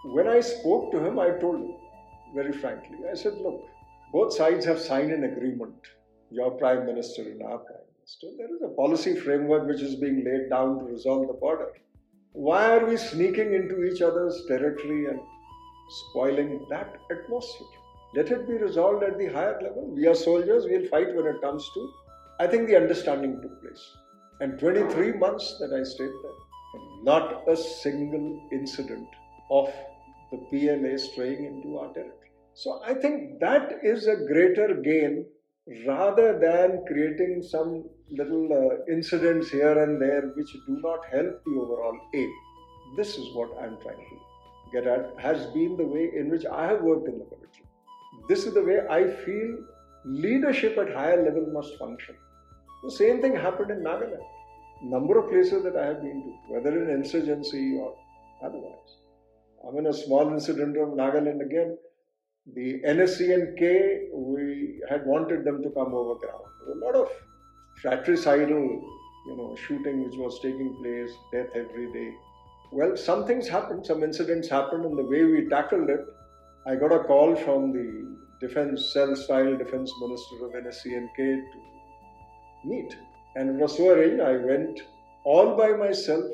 when 0.04 0.28
I 0.28 0.42
spoke 0.42 0.92
to 0.92 1.00
him, 1.06 1.20
I 1.20 1.30
told 1.40 1.62
him 1.62 1.74
very 2.36 2.52
frankly, 2.52 2.98
I 3.10 3.16
said, 3.16 3.36
look, 3.36 3.64
both 4.12 4.34
sides 4.34 4.66
have 4.66 4.80
signed 4.80 5.14
an 5.14 5.24
agreement, 5.24 5.76
your 6.30 6.52
Prime 6.52 6.86
Minister 6.86 7.22
and 7.22 7.42
our 7.44 7.60
Prime 7.60 7.89
Minister. 8.10 8.38
There 8.38 8.56
is 8.56 8.62
a 8.64 8.76
policy 8.76 9.16
framework 9.16 9.68
which 9.68 9.82
is 9.82 9.96
being 9.96 10.24
laid 10.24 10.50
down 10.50 10.80
to 10.80 10.86
resolve 10.86 11.28
the 11.28 11.34
border. 11.34 11.74
Why 12.32 12.78
are 12.78 12.86
we 12.86 12.98
sneaking 12.98 13.54
into 13.54 13.84
each 13.84 14.02
other's 14.02 14.46
territory 14.48 15.08
and 15.08 15.20
spoiling 15.90 16.66
that 16.70 16.98
atmosphere. 17.12 17.68
Let 18.16 18.32
it 18.32 18.48
be 18.48 18.54
resolved 18.54 19.04
at 19.04 19.18
the 19.18 19.28
higher 19.28 19.60
level. 19.62 19.92
We 19.94 20.08
are 20.08 20.16
soldiers, 20.16 20.66
we'll 20.66 20.88
fight 20.88 21.16
when 21.16 21.28
it 21.28 21.42
comes 21.42 21.70
to. 21.74 21.94
I 22.40 22.48
think 22.48 22.68
the 22.68 22.78
understanding 22.78 23.40
took 23.42 23.62
place. 23.62 23.96
And 24.40 24.58
23 24.60 25.14
months 25.14 25.58
that 25.60 25.74
I 25.74 25.84
stayed 25.84 26.10
there, 26.24 27.04
not 27.04 27.48
a 27.48 27.56
single 27.56 28.48
incident 28.52 29.08
of 29.52 29.72
the 30.32 30.38
PLA 30.50 30.98
straying 30.98 31.46
into 31.46 31.78
our 31.78 31.94
territory. 31.94 32.32
So 32.54 32.82
I 32.84 32.94
think 32.96 33.40
that 33.40 33.80
is 33.84 34.08
a 34.08 34.16
greater 34.16 34.74
gain 34.76 35.26
rather 35.86 36.40
than 36.40 36.84
creating 36.88 37.44
some 37.44 37.84
little 38.10 38.50
uh, 38.52 38.92
incidents 38.92 39.50
here 39.50 39.84
and 39.84 40.02
there 40.02 40.32
which 40.36 40.52
do 40.54 40.80
not 40.82 41.00
help 41.12 41.44
the 41.46 41.52
overall 41.52 42.00
aim. 42.16 42.32
This 42.98 43.18
is 43.18 43.36
what 43.36 43.52
I'm 43.62 43.78
trying 43.82 43.98
to 43.98 44.18
get 44.72 44.88
at, 44.88 45.14
has 45.20 45.46
been 45.48 45.78
the 45.78 45.86
way 45.86 46.12
in 46.16 46.30
which 46.30 46.46
I 46.46 46.68
have 46.68 46.82
worked 46.82 47.08
in 47.08 47.20
the 47.20 47.26
military. 47.26 47.68
This 48.28 48.46
is 48.46 48.54
the 48.54 48.64
way 48.64 48.80
I 48.90 49.08
feel 49.26 49.58
leadership 50.06 50.78
at 50.78 50.94
higher 50.94 51.24
level 51.24 51.48
must 51.54 51.78
function. 51.78 52.16
The 52.84 52.92
same 52.92 53.22
thing 53.22 53.36
happened 53.36 53.72
in 53.72 53.80
Nagaland. 53.80 54.26
Number 54.82 55.20
of 55.20 55.30
places 55.30 55.64
that 55.64 55.76
I 55.76 55.88
have 55.88 56.02
been 56.02 56.24
to, 56.24 56.54
whether 56.54 56.84
in 56.84 56.90
insurgency 56.90 57.78
or 57.78 57.96
otherwise. 58.44 58.96
I 59.68 59.72
mean, 59.72 59.88
a 59.88 59.94
small 59.94 60.32
incident 60.32 60.78
of 60.78 60.90
Nagaland 60.90 61.42
again. 61.46 61.78
The 62.48 62.82
NSCNK, 62.82 64.10
we 64.14 64.82
had 64.90 65.06
wanted 65.06 65.44
them 65.44 65.62
to 65.62 65.70
come 65.70 65.94
over 65.94 66.16
ground. 66.16 66.44
A 66.74 66.86
lot 66.86 66.96
of 66.96 67.10
fratricidal, 67.82 68.82
you 69.28 69.38
know, 69.38 69.56
shooting 69.56 70.04
which 70.04 70.16
was 70.16 70.40
taking 70.40 70.76
place, 70.82 71.12
death 71.32 71.50
every 71.54 71.92
day. 71.94 72.12
Well, 72.72 72.96
some 72.98 73.26
things 73.26 73.48
happened, 73.48 73.86
some 73.86 74.04
incidents 74.04 74.48
happened, 74.48 74.86
and 74.86 74.98
the 74.98 75.04
way 75.04 75.24
we 75.26 75.48
tackled 75.48 75.90
it, 75.90 76.06
I 76.66 76.76
got 76.76 76.92
a 76.92 77.04
call 77.04 77.36
from 77.36 77.72
the 77.72 78.18
defense 78.40 78.94
cell 78.94 79.16
style 79.16 79.58
defense 79.58 79.92
minister 80.02 80.46
of 80.46 80.54
NSCNK 80.54 81.18
to 81.18 81.60
meet. 82.66 82.96
And 83.36 83.50
it 83.50 83.56
was 83.62 83.78
so 83.78 83.90
arranged, 83.90 84.22
I 84.22 84.38
went 84.38 84.82
all 85.26 85.56
by 85.56 85.70
myself, 85.70 86.26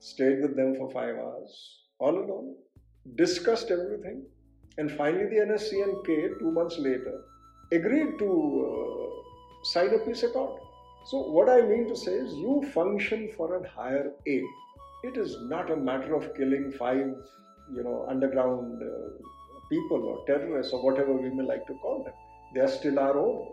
stayed 0.00 0.42
with 0.42 0.56
them 0.56 0.76
for 0.76 0.90
five 0.90 1.16
hours, 1.16 1.80
all 1.98 2.16
alone, 2.16 2.54
discussed 3.16 3.70
everything, 3.70 4.24
and 4.78 4.90
finally 4.92 5.26
the 5.26 5.40
NSCNK, 5.46 6.38
two 6.38 6.50
months 6.50 6.78
later, 6.78 7.22
agreed 7.72 8.18
to 8.18 8.30
uh, 8.68 9.64
sign 9.64 9.94
a 9.94 9.98
peace 9.98 10.22
accord. 10.22 10.60
So, 11.06 11.18
what 11.18 11.48
I 11.48 11.60
mean 11.62 11.88
to 11.88 11.96
say 11.96 12.12
is, 12.12 12.34
you 12.34 12.64
function 12.74 13.30
for 13.36 13.56
a 13.56 13.68
higher 13.68 14.12
aim. 14.26 14.46
It 15.04 15.16
is 15.16 15.36
not 15.42 15.70
a 15.70 15.76
matter 15.76 16.14
of 16.14 16.34
killing 16.34 16.72
five, 16.72 17.14
you 17.72 17.82
know, 17.84 18.06
underground 18.08 18.82
uh, 18.82 19.28
people 19.70 20.02
or 20.04 20.26
terrorists 20.26 20.72
or 20.72 20.82
whatever 20.82 21.12
we 21.12 21.30
may 21.30 21.44
like 21.44 21.66
to 21.68 21.74
call 21.74 22.02
them. 22.04 22.14
They 22.54 22.60
are 22.60 22.68
still 22.68 22.98
our 22.98 23.16
own. 23.18 23.52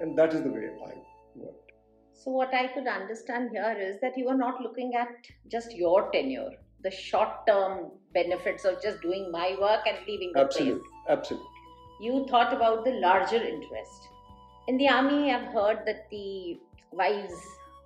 And 0.00 0.18
that 0.18 0.34
is 0.34 0.42
the 0.42 0.48
way 0.48 0.66
I 0.66 0.94
worked. 1.36 1.72
So, 2.12 2.32
what 2.32 2.52
I 2.52 2.66
could 2.68 2.86
understand 2.86 3.50
here 3.52 3.76
is 3.78 4.00
that 4.00 4.18
you 4.18 4.28
are 4.28 4.36
not 4.36 4.60
looking 4.60 4.94
at 4.94 5.08
just 5.50 5.74
your 5.74 6.10
tenure, 6.10 6.50
the 6.82 6.90
short 6.90 7.46
term 7.46 7.90
benefits 8.14 8.64
of 8.64 8.82
just 8.82 9.00
doing 9.02 9.30
my 9.30 9.56
work 9.60 9.80
and 9.86 9.98
leaving 10.06 10.32
the 10.34 10.40
Absolutely. 10.40 10.80
place. 10.80 10.90
Absolutely. 11.08 11.48
You 12.00 12.26
thought 12.28 12.52
about 12.52 12.84
the 12.84 12.92
larger 12.92 13.36
interest. 13.36 14.08
In 14.68 14.78
the 14.78 14.88
army, 14.88 15.32
I've 15.32 15.52
heard 15.52 15.80
that 15.86 16.08
the 16.10 16.58
wives 16.92 17.34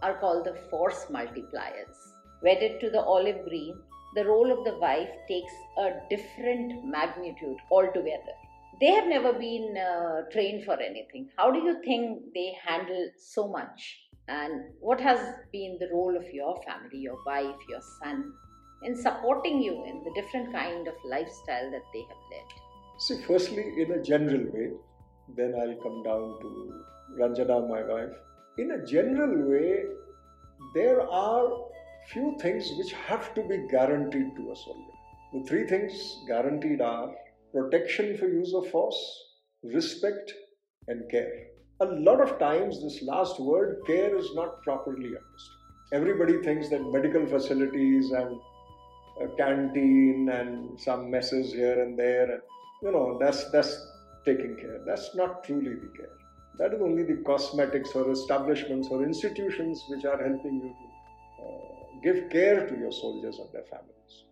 are 0.02 0.18
called 0.18 0.44
the 0.44 0.54
force 0.70 1.06
multipliers. 1.10 1.96
Wedded 2.42 2.80
to 2.80 2.90
the 2.90 3.02
olive 3.02 3.44
green, 3.48 3.76
the 4.14 4.24
role 4.24 4.52
of 4.52 4.64
the 4.64 4.76
wife 4.78 5.08
takes 5.28 5.52
a 5.78 5.92
different 6.08 6.84
magnitude 6.84 7.56
altogether. 7.70 8.34
They 8.80 8.90
have 8.92 9.06
never 9.06 9.32
been 9.32 9.76
uh, 9.76 10.30
trained 10.30 10.64
for 10.64 10.78
anything. 10.80 11.30
How 11.36 11.50
do 11.50 11.60
you 11.60 11.82
think 11.84 12.34
they 12.34 12.56
handle 12.64 13.10
so 13.16 13.48
much? 13.48 13.98
And 14.28 14.64
what 14.80 15.00
has 15.00 15.18
been 15.52 15.78
the 15.80 15.88
role 15.92 16.16
of 16.16 16.32
your 16.32 16.60
family, 16.62 16.98
your 16.98 17.18
wife, 17.24 17.56
your 17.68 17.80
son, 18.02 18.32
in 18.84 18.96
supporting 18.96 19.60
you 19.62 19.84
in 19.84 20.02
the 20.04 20.12
different 20.14 20.52
kind 20.52 20.86
of 20.86 20.94
lifestyle 21.04 21.70
that 21.70 21.84
they 21.92 22.00
have 22.00 22.24
led? 22.30 22.46
See, 22.98 23.22
firstly, 23.26 23.82
in 23.82 23.92
a 23.92 24.02
general 24.02 24.44
way, 24.52 24.70
then 25.36 25.54
I'll 25.60 25.76
come 25.82 26.02
down 26.02 26.38
to 26.40 26.74
Ranjana, 27.18 27.68
my 27.68 27.82
wife. 27.82 28.14
In 28.58 28.70
a 28.72 28.86
general 28.86 29.50
way, 29.50 29.84
there 30.74 31.00
are 31.00 31.48
few 32.12 32.36
things 32.40 32.70
which 32.78 32.92
have 32.92 33.34
to 33.34 33.42
be 33.42 33.66
guaranteed 33.70 34.36
to 34.36 34.52
a 34.52 34.56
soldier. 34.56 34.94
The 35.32 35.44
three 35.44 35.66
things 35.66 36.18
guaranteed 36.28 36.80
are 36.80 37.12
protection 37.52 38.16
for 38.16 38.28
use 38.28 38.54
of 38.54 38.68
force, 38.70 39.00
respect, 39.62 40.32
and 40.88 41.10
care. 41.10 41.46
A 41.80 41.86
lot 41.86 42.20
of 42.20 42.38
times, 42.38 42.82
this 42.82 43.02
last 43.02 43.40
word, 43.40 43.78
care, 43.86 44.16
is 44.16 44.30
not 44.34 44.62
properly 44.62 45.06
understood. 45.06 45.64
Everybody 45.92 46.42
thinks 46.42 46.68
that 46.68 46.92
medical 46.92 47.26
facilities 47.26 48.10
and 48.12 48.38
a 49.20 49.28
canteen 49.36 50.28
and 50.28 50.78
some 50.80 51.10
messes 51.10 51.52
here 51.52 51.82
and 51.82 51.98
there, 51.98 52.30
and 52.30 52.42
you 52.82 52.92
know, 52.92 53.18
that's 53.20 53.50
that's 53.50 53.76
taking 54.24 54.56
care. 54.56 54.80
That's 54.86 55.14
not 55.14 55.44
truly 55.44 55.74
the 55.74 55.90
care. 55.96 56.16
That 56.58 56.72
is 56.72 56.80
only 56.80 57.02
the 57.02 57.22
cosmetics 57.24 57.94
or 57.94 58.10
establishments 58.10 58.88
or 58.90 59.02
institutions 59.02 59.84
which 59.88 60.04
are 60.04 60.22
helping 60.22 60.54
you 60.62 60.74
to 60.80 61.44
uh, 61.44 62.00
give 62.02 62.30
care 62.30 62.66
to 62.66 62.78
your 62.78 62.92
soldiers 62.92 63.38
and 63.38 63.48
their 63.52 63.64
families. 63.64 64.24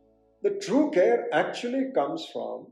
The 0.42 0.58
true 0.64 0.90
care 0.92 1.28
actually 1.32 1.90
comes 1.94 2.26
from, 2.32 2.66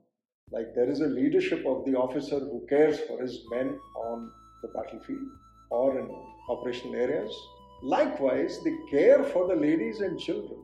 like, 0.51 0.75
there 0.75 0.89
is 0.89 1.01
a 1.01 1.07
leadership 1.07 1.65
of 1.67 1.85
the 1.85 1.95
officer 1.97 2.39
who 2.39 2.65
cares 2.69 3.01
for 3.01 3.21
his 3.21 3.41
men 3.51 3.79
on 3.97 4.31
the 4.63 4.69
battlefield 4.69 5.29
or 5.71 5.99
in 5.99 6.09
operational 6.49 6.97
areas. 6.97 7.33
Likewise, 7.83 8.61
the 8.63 8.77
care 8.91 9.25
for 9.25 9.49
the 9.49 9.55
ladies 9.55 10.01
and 10.01 10.19
children 10.19 10.61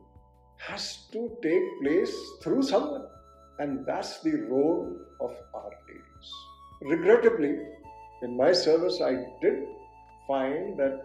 has 0.59 1.07
to 1.11 1.31
take 1.41 1.81
place 1.81 2.15
through 2.41 2.63
someone, 2.63 3.05
and 3.59 3.85
that's 3.85 4.21
the 4.21 4.35
role 4.49 4.97
of 5.19 5.31
our 5.53 5.71
ladies. 5.87 6.29
Regrettably, 6.81 7.55
in 8.21 8.37
my 8.37 8.51
service, 8.51 9.01
I 9.01 9.25
did 9.41 9.65
find 10.27 10.77
that 10.79 11.01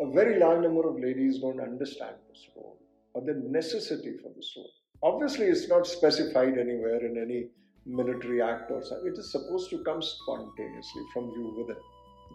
a 0.00 0.10
very 0.10 0.38
large 0.38 0.62
number 0.62 0.88
of 0.88 1.00
ladies 1.00 1.40
don't 1.40 1.60
understand 1.60 2.16
this 2.28 2.46
role 2.56 2.78
or 3.14 3.22
the 3.22 3.34
necessity 3.48 4.16
for 4.22 4.30
this 4.36 4.52
role. 4.56 4.70
Obviously, 5.02 5.46
it's 5.46 5.68
not 5.68 5.86
specified 5.86 6.58
anywhere 6.58 7.04
in 7.04 7.16
any 7.16 7.48
military 7.86 8.42
act 8.42 8.70
or 8.70 8.82
something. 8.82 9.12
It 9.12 9.18
is 9.18 9.32
supposed 9.32 9.70
to 9.70 9.82
come 9.84 10.02
spontaneously 10.02 11.02
from 11.12 11.30
you 11.30 11.54
within. 11.58 11.82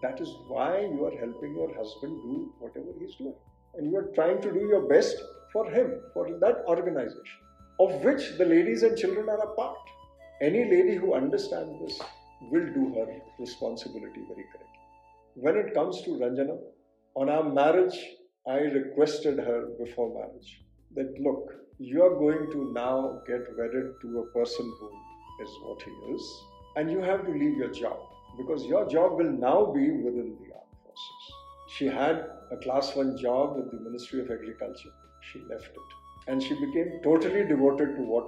That 0.02 0.20
is 0.20 0.30
why 0.48 0.82
you 0.82 1.06
are 1.06 1.18
helping 1.18 1.56
your 1.56 1.74
husband 1.76 2.22
do 2.24 2.54
whatever 2.60 2.92
he's 3.00 3.16
doing. 3.16 3.36
And 3.76 3.92
you 3.92 3.98
are 3.98 4.10
trying 4.16 4.42
to 4.42 4.52
do 4.52 4.60
your 4.60 4.88
best 4.88 5.16
for 5.52 5.70
him, 5.70 6.02
for 6.14 6.28
that 6.40 6.64
organization, 6.68 7.40
of 7.80 8.04
which 8.04 8.38
the 8.38 8.46
ladies 8.46 8.84
and 8.84 8.98
children 8.98 9.30
are 9.30 9.44
a 9.44 9.56
part. 9.56 9.78
Any 10.42 10.66
lady 10.66 10.96
who 10.96 11.14
understands 11.14 11.80
this 11.82 12.00
will 12.52 12.66
do 12.74 12.94
her 12.96 13.08
responsibility 13.40 14.22
very 14.28 14.46
correctly. 14.52 14.84
When 15.36 15.58
it 15.58 15.74
comes 15.74 16.02
to 16.04 16.12
Ranjana, 16.12 16.58
on 17.16 17.30
our 17.30 17.44
marriage, 17.44 17.98
I 18.48 18.58
requested 18.58 19.38
her 19.38 19.70
before 19.84 20.14
marriage 20.14 20.62
that 20.96 21.20
look, 21.20 21.54
you 21.80 22.04
are 22.04 22.16
going 22.16 22.52
to 22.52 22.72
now 22.74 23.22
get 23.28 23.42
wedded 23.58 23.94
to 24.02 24.20
a 24.20 24.26
person 24.38 24.66
who 24.80 24.90
is 25.44 25.50
what 25.64 25.82
he 25.82 25.92
is, 26.14 26.44
and 26.76 26.92
you 26.92 27.00
have 27.00 27.26
to 27.26 27.32
leave 27.32 27.58
your 27.58 27.72
job 27.72 27.98
because 28.38 28.66
your 28.66 28.88
job 28.88 29.14
will 29.18 29.32
now 29.32 29.66
be 29.66 29.92
within 29.92 30.36
the 30.40 30.54
armed 30.54 30.78
forces. 30.84 31.24
She 31.76 31.86
had 31.86 32.26
a 32.54 32.58
class 32.58 32.96
one 32.96 33.18
job 33.18 33.56
with 33.58 33.72
the 33.72 33.80
Ministry 33.80 34.22
of 34.22 34.30
Agriculture. 34.30 34.94
She 35.32 35.40
left 35.50 35.72
it 35.82 36.30
and 36.32 36.42
she 36.42 36.54
became 36.54 37.00
totally 37.04 37.46
devoted 37.46 37.96
to 37.96 38.04
what 38.04 38.28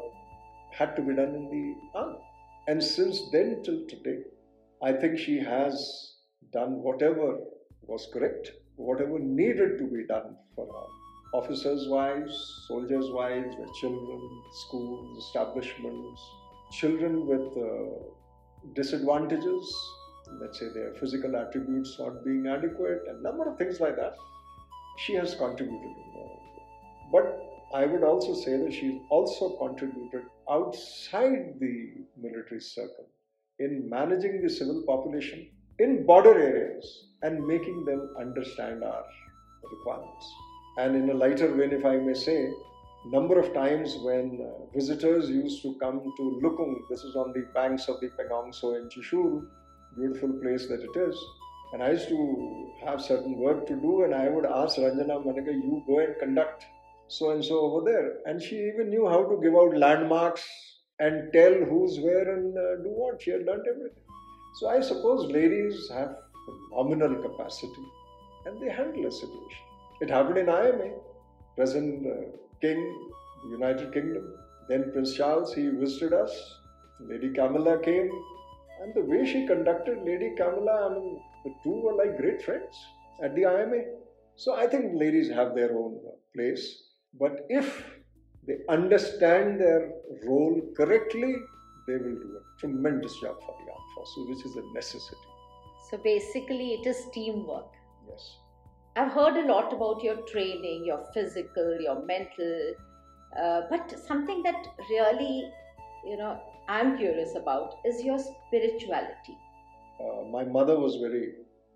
had 0.71 0.95
to 0.95 1.01
be 1.01 1.15
done 1.15 1.35
in 1.35 1.45
the 1.49 1.99
army. 1.99 2.19
And 2.67 2.83
since 2.83 3.21
then 3.31 3.61
till 3.63 3.85
today, 3.87 4.19
I 4.83 4.93
think 4.93 5.17
she 5.17 5.37
has 5.39 6.15
done 6.51 6.81
whatever 6.81 7.37
was 7.83 8.07
correct, 8.11 8.51
whatever 8.75 9.19
needed 9.19 9.77
to 9.77 9.85
be 9.85 10.05
done 10.07 10.35
for 10.55 10.67
officers' 11.33 11.87
wives, 11.89 12.65
soldiers' 12.67 13.11
wives, 13.11 13.55
their 13.57 13.73
children, 13.79 14.41
schools, 14.65 15.23
establishments, 15.25 16.21
children 16.71 17.27
with 17.27 17.47
uh, 17.57 18.71
disadvantages, 18.73 19.75
let's 20.39 20.59
say 20.59 20.67
their 20.73 20.93
physical 20.95 21.35
attributes 21.35 21.95
not 21.99 22.23
being 22.23 22.47
adequate, 22.47 23.03
a 23.09 23.21
number 23.21 23.49
of 23.49 23.57
things 23.57 23.79
like 23.79 23.95
that. 23.95 24.15
She 25.05 25.13
has 25.13 25.35
contributed. 25.35 25.95
But 27.11 27.39
I 27.73 27.85
would 27.85 28.03
also 28.03 28.33
say 28.33 28.57
that 28.57 28.73
she 28.73 29.01
also 29.09 29.57
contributed 29.57 30.23
outside 30.49 31.55
the 31.59 31.91
military 32.17 32.61
circle 32.61 33.07
in 33.59 33.89
managing 33.89 34.41
the 34.41 34.49
civil 34.49 34.83
population 34.85 35.47
in 35.79 36.05
border 36.05 36.37
areas 36.39 37.07
and 37.21 37.45
making 37.45 37.85
them 37.85 38.15
understand 38.19 38.83
our 38.83 39.03
requirements. 39.71 40.33
And 40.77 40.95
in 40.95 41.09
a 41.09 41.13
lighter 41.13 41.53
vein, 41.53 41.71
if 41.71 41.85
I 41.85 41.97
may 41.97 42.13
say, 42.13 42.49
number 43.11 43.39
of 43.39 43.53
times 43.53 43.95
when 44.01 44.39
uh, 44.41 44.65
visitors 44.73 45.29
used 45.29 45.61
to 45.61 45.75
come 45.79 46.01
to 46.17 46.39
Lukung, 46.43 46.75
this 46.89 47.03
is 47.03 47.15
on 47.15 47.33
the 47.33 47.45
banks 47.53 47.87
of 47.87 47.99
the 47.99 48.09
Pangong 48.09 48.51
Tso 48.51 48.75
in 48.75 48.89
Chushul, 48.89 49.45
beautiful 49.97 50.33
place 50.41 50.67
that 50.67 50.81
it 50.81 50.99
is. 50.99 51.17
And 51.73 51.83
I 51.83 51.91
used 51.91 52.07
to 52.09 52.71
have 52.85 53.01
certain 53.01 53.37
work 53.37 53.67
to 53.67 53.75
do, 53.75 54.03
and 54.03 54.13
I 54.13 54.29
would 54.29 54.45
ask 54.45 54.77
Ranjana 54.77 55.23
Manika, 55.25 55.53
you 55.53 55.83
go 55.87 55.99
and 55.99 56.15
conduct 56.19 56.65
so 57.07 57.31
and 57.31 57.43
so 57.43 57.59
over 57.59 57.85
there. 57.89 58.17
And 58.25 58.41
she 58.41 58.55
even 58.55 58.89
knew 58.89 59.07
how 59.07 59.23
to 59.23 59.39
give 59.41 59.55
out 59.55 59.77
landmarks 59.77 60.43
and 60.99 61.31
tell 61.33 61.53
who's 61.53 61.99
where 61.99 62.35
and 62.35 62.57
uh, 62.57 62.83
do 62.83 62.89
what. 62.89 63.21
She 63.21 63.31
had 63.31 63.45
learned 63.45 63.65
everything. 63.67 64.03
So 64.59 64.69
I 64.69 64.79
suppose 64.79 65.31
ladies 65.31 65.89
have 65.93 66.15
phenomenal 66.45 67.21
capacity 67.21 67.85
and 68.45 68.61
they 68.61 68.69
handle 68.71 69.05
a 69.05 69.11
situation. 69.11 69.63
It 70.01 70.09
happened 70.09 70.37
in 70.37 70.49
IMA. 70.49 70.91
President 71.55 72.05
uh, 72.05 72.37
King 72.61 72.79
United 73.51 73.93
Kingdom. 73.93 74.33
Then 74.69 74.91
Prince 74.91 75.15
Charles, 75.15 75.53
he 75.53 75.69
visited 75.69 76.13
us. 76.13 76.31
Lady 77.01 77.29
Camilla 77.33 77.79
came. 77.79 78.09
And 78.81 78.93
the 78.93 79.01
way 79.01 79.25
she 79.25 79.47
conducted 79.47 79.99
Lady 80.05 80.33
Camilla, 80.35 80.89
I 80.89 80.93
mean, 80.93 81.19
the 81.43 81.53
two 81.63 81.81
were 81.81 81.93
like 81.93 82.17
great 82.17 82.41
friends 82.41 82.75
at 83.23 83.35
the 83.35 83.45
IMA. 83.45 83.83
So 84.35 84.55
I 84.55 84.67
think 84.67 84.93
ladies 84.93 85.29
have 85.29 85.55
their 85.55 85.77
own 85.77 85.99
place. 86.35 86.83
But 87.19 87.45
if 87.49 87.85
they 88.47 88.57
understand 88.69 89.61
their 89.61 89.91
role 90.25 90.61
correctly, 90.75 91.35
they 91.87 91.93
will 91.93 92.15
do 92.15 92.39
a 92.39 92.59
tremendous 92.59 93.13
job 93.21 93.37
for 93.39 93.55
the 93.59 93.71
armed 93.71 93.91
forces, 93.95 94.27
which 94.29 94.45
is 94.45 94.55
a 94.57 94.73
necessity. 94.73 95.17
So 95.89 95.97
basically, 95.97 96.73
it 96.73 96.87
is 96.87 97.05
teamwork. 97.13 97.71
Yes. 98.09 98.37
I've 98.97 99.11
heard 99.11 99.37
a 99.37 99.47
lot 99.47 99.73
about 99.73 100.03
your 100.03 100.17
training, 100.27 100.85
your 100.85 101.05
physical, 101.13 101.77
your 101.79 102.05
mental, 102.05 102.73
uh, 103.39 103.61
but 103.69 103.93
something 104.07 104.41
that 104.43 104.67
really, 104.89 105.51
you 106.05 106.17
know, 106.17 106.39
I'm 106.67 106.97
curious 106.97 107.35
about 107.35 107.75
is 107.85 108.03
your 108.03 108.19
spirituality. 108.19 109.37
Uh, 109.99 110.25
my 110.29 110.43
mother 110.43 110.79
was 110.79 110.97
very 110.97 111.33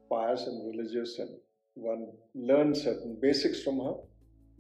pious 0.10 0.46
and 0.48 0.66
religious, 0.72 1.20
and 1.20 1.30
one 1.76 2.08
learned 2.36 2.76
certain 2.76 3.18
basics 3.22 3.64
from 3.64 3.80
her. 3.80 3.94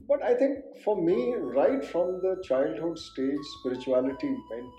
But 0.07 0.23
I 0.23 0.33
think 0.33 0.59
for 0.83 1.01
me, 1.01 1.35
right 1.35 1.83
from 1.85 2.21
the 2.21 2.41
childhood 2.43 2.97
stage, 2.97 3.39
spirituality 3.59 4.29
meant 4.29 4.73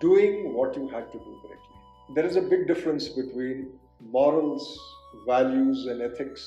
doing 0.00 0.54
what 0.54 0.76
you 0.76 0.88
had 0.88 1.10
to 1.12 1.18
do 1.18 1.40
correctly. 1.42 1.76
There 2.14 2.26
is 2.26 2.36
a 2.36 2.42
big 2.42 2.68
difference 2.68 3.08
between 3.08 3.72
morals, 4.00 4.78
values, 5.26 5.86
and 5.86 6.00
ethics, 6.02 6.42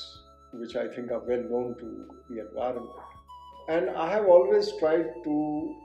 which 0.53 0.75
I 0.75 0.87
think 0.87 1.11
are 1.11 1.19
well 1.19 1.43
known 1.49 1.75
to 1.79 2.05
the 2.29 2.47
environment. 2.47 2.89
And 3.67 3.89
I 3.89 4.09
have 4.11 4.25
always 4.27 4.71
tried 4.79 5.07
to 5.23 5.75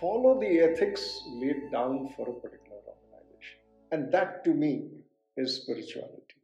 follow 0.00 0.40
the 0.40 0.60
ethics 0.60 1.22
laid 1.28 1.70
down 1.70 2.08
for 2.16 2.28
a 2.28 2.32
particular 2.32 2.78
organization. 2.86 3.58
And 3.90 4.12
that 4.12 4.44
to 4.44 4.50
me 4.50 4.88
is 5.36 5.56
spirituality. 5.62 6.36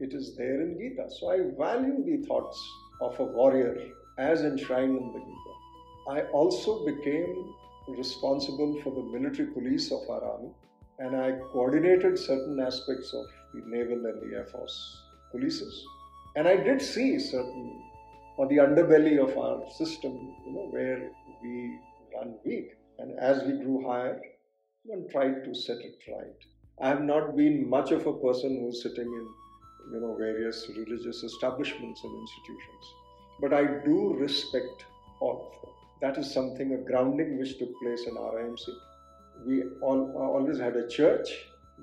It 0.00 0.12
is 0.12 0.36
there 0.36 0.60
in 0.60 0.78
Gita. 0.78 1.08
So 1.10 1.30
I 1.30 1.38
value 1.56 2.04
the 2.04 2.26
thoughts 2.26 2.60
of 3.00 3.18
a 3.20 3.24
warrior 3.24 3.76
as 4.18 4.42
enshrined 4.42 4.96
in 4.96 5.12
the 5.12 5.18
Gita. 5.18 5.54
I 6.08 6.20
also 6.32 6.84
became 6.84 7.54
responsible 7.88 8.80
for 8.82 8.90
the 8.94 9.18
military 9.18 9.48
police 9.48 9.92
of 9.92 10.08
our 10.10 10.24
army 10.24 10.50
and 10.98 11.16
I 11.16 11.32
coordinated 11.52 12.18
certain 12.18 12.58
aspects 12.60 13.12
of 13.12 13.26
the 13.54 13.62
naval 13.66 14.06
and 14.06 14.22
the 14.22 14.36
air 14.36 14.46
force 14.46 15.02
polices. 15.34 15.82
And 16.36 16.48
I 16.48 16.56
did 16.56 16.80
see 16.80 17.18
certain 17.18 17.82
on 18.38 18.48
the 18.48 18.56
underbelly 18.56 19.18
of 19.22 19.36
our 19.38 19.70
system, 19.70 20.34
you 20.46 20.52
know, 20.52 20.68
where 20.70 21.10
we 21.42 21.78
run 22.16 22.34
weak. 22.44 22.70
And 22.98 23.18
as 23.18 23.42
we 23.44 23.52
grew 23.52 23.86
higher, 23.86 24.20
one 24.84 25.06
tried 25.10 25.44
to 25.44 25.54
set 25.54 25.78
it 25.78 25.96
right. 26.08 26.40
I 26.80 26.88
have 26.88 27.02
not 27.02 27.36
been 27.36 27.68
much 27.68 27.90
of 27.90 28.06
a 28.06 28.12
person 28.12 28.60
who's 28.60 28.82
sitting 28.82 29.06
in, 29.06 29.26
you 29.92 30.00
know, 30.00 30.14
various 30.18 30.68
religious 30.76 31.22
establishments 31.22 32.00
and 32.04 32.20
institutions, 32.20 32.84
but 33.40 33.52
I 33.52 33.64
do 33.84 34.14
respect 34.18 34.84
all 35.20 35.46
of 35.46 35.62
them. 35.62 35.72
That 36.02 36.18
is 36.18 36.32
something, 36.32 36.74
a 36.74 36.76
grounding 36.76 37.38
which 37.38 37.58
took 37.58 37.70
place 37.82 38.02
in 38.06 38.14
RIMC. 38.14 38.64
We 39.46 39.62
all, 39.82 40.12
always 40.16 40.58
had 40.58 40.76
a 40.76 40.88
church, 40.88 41.28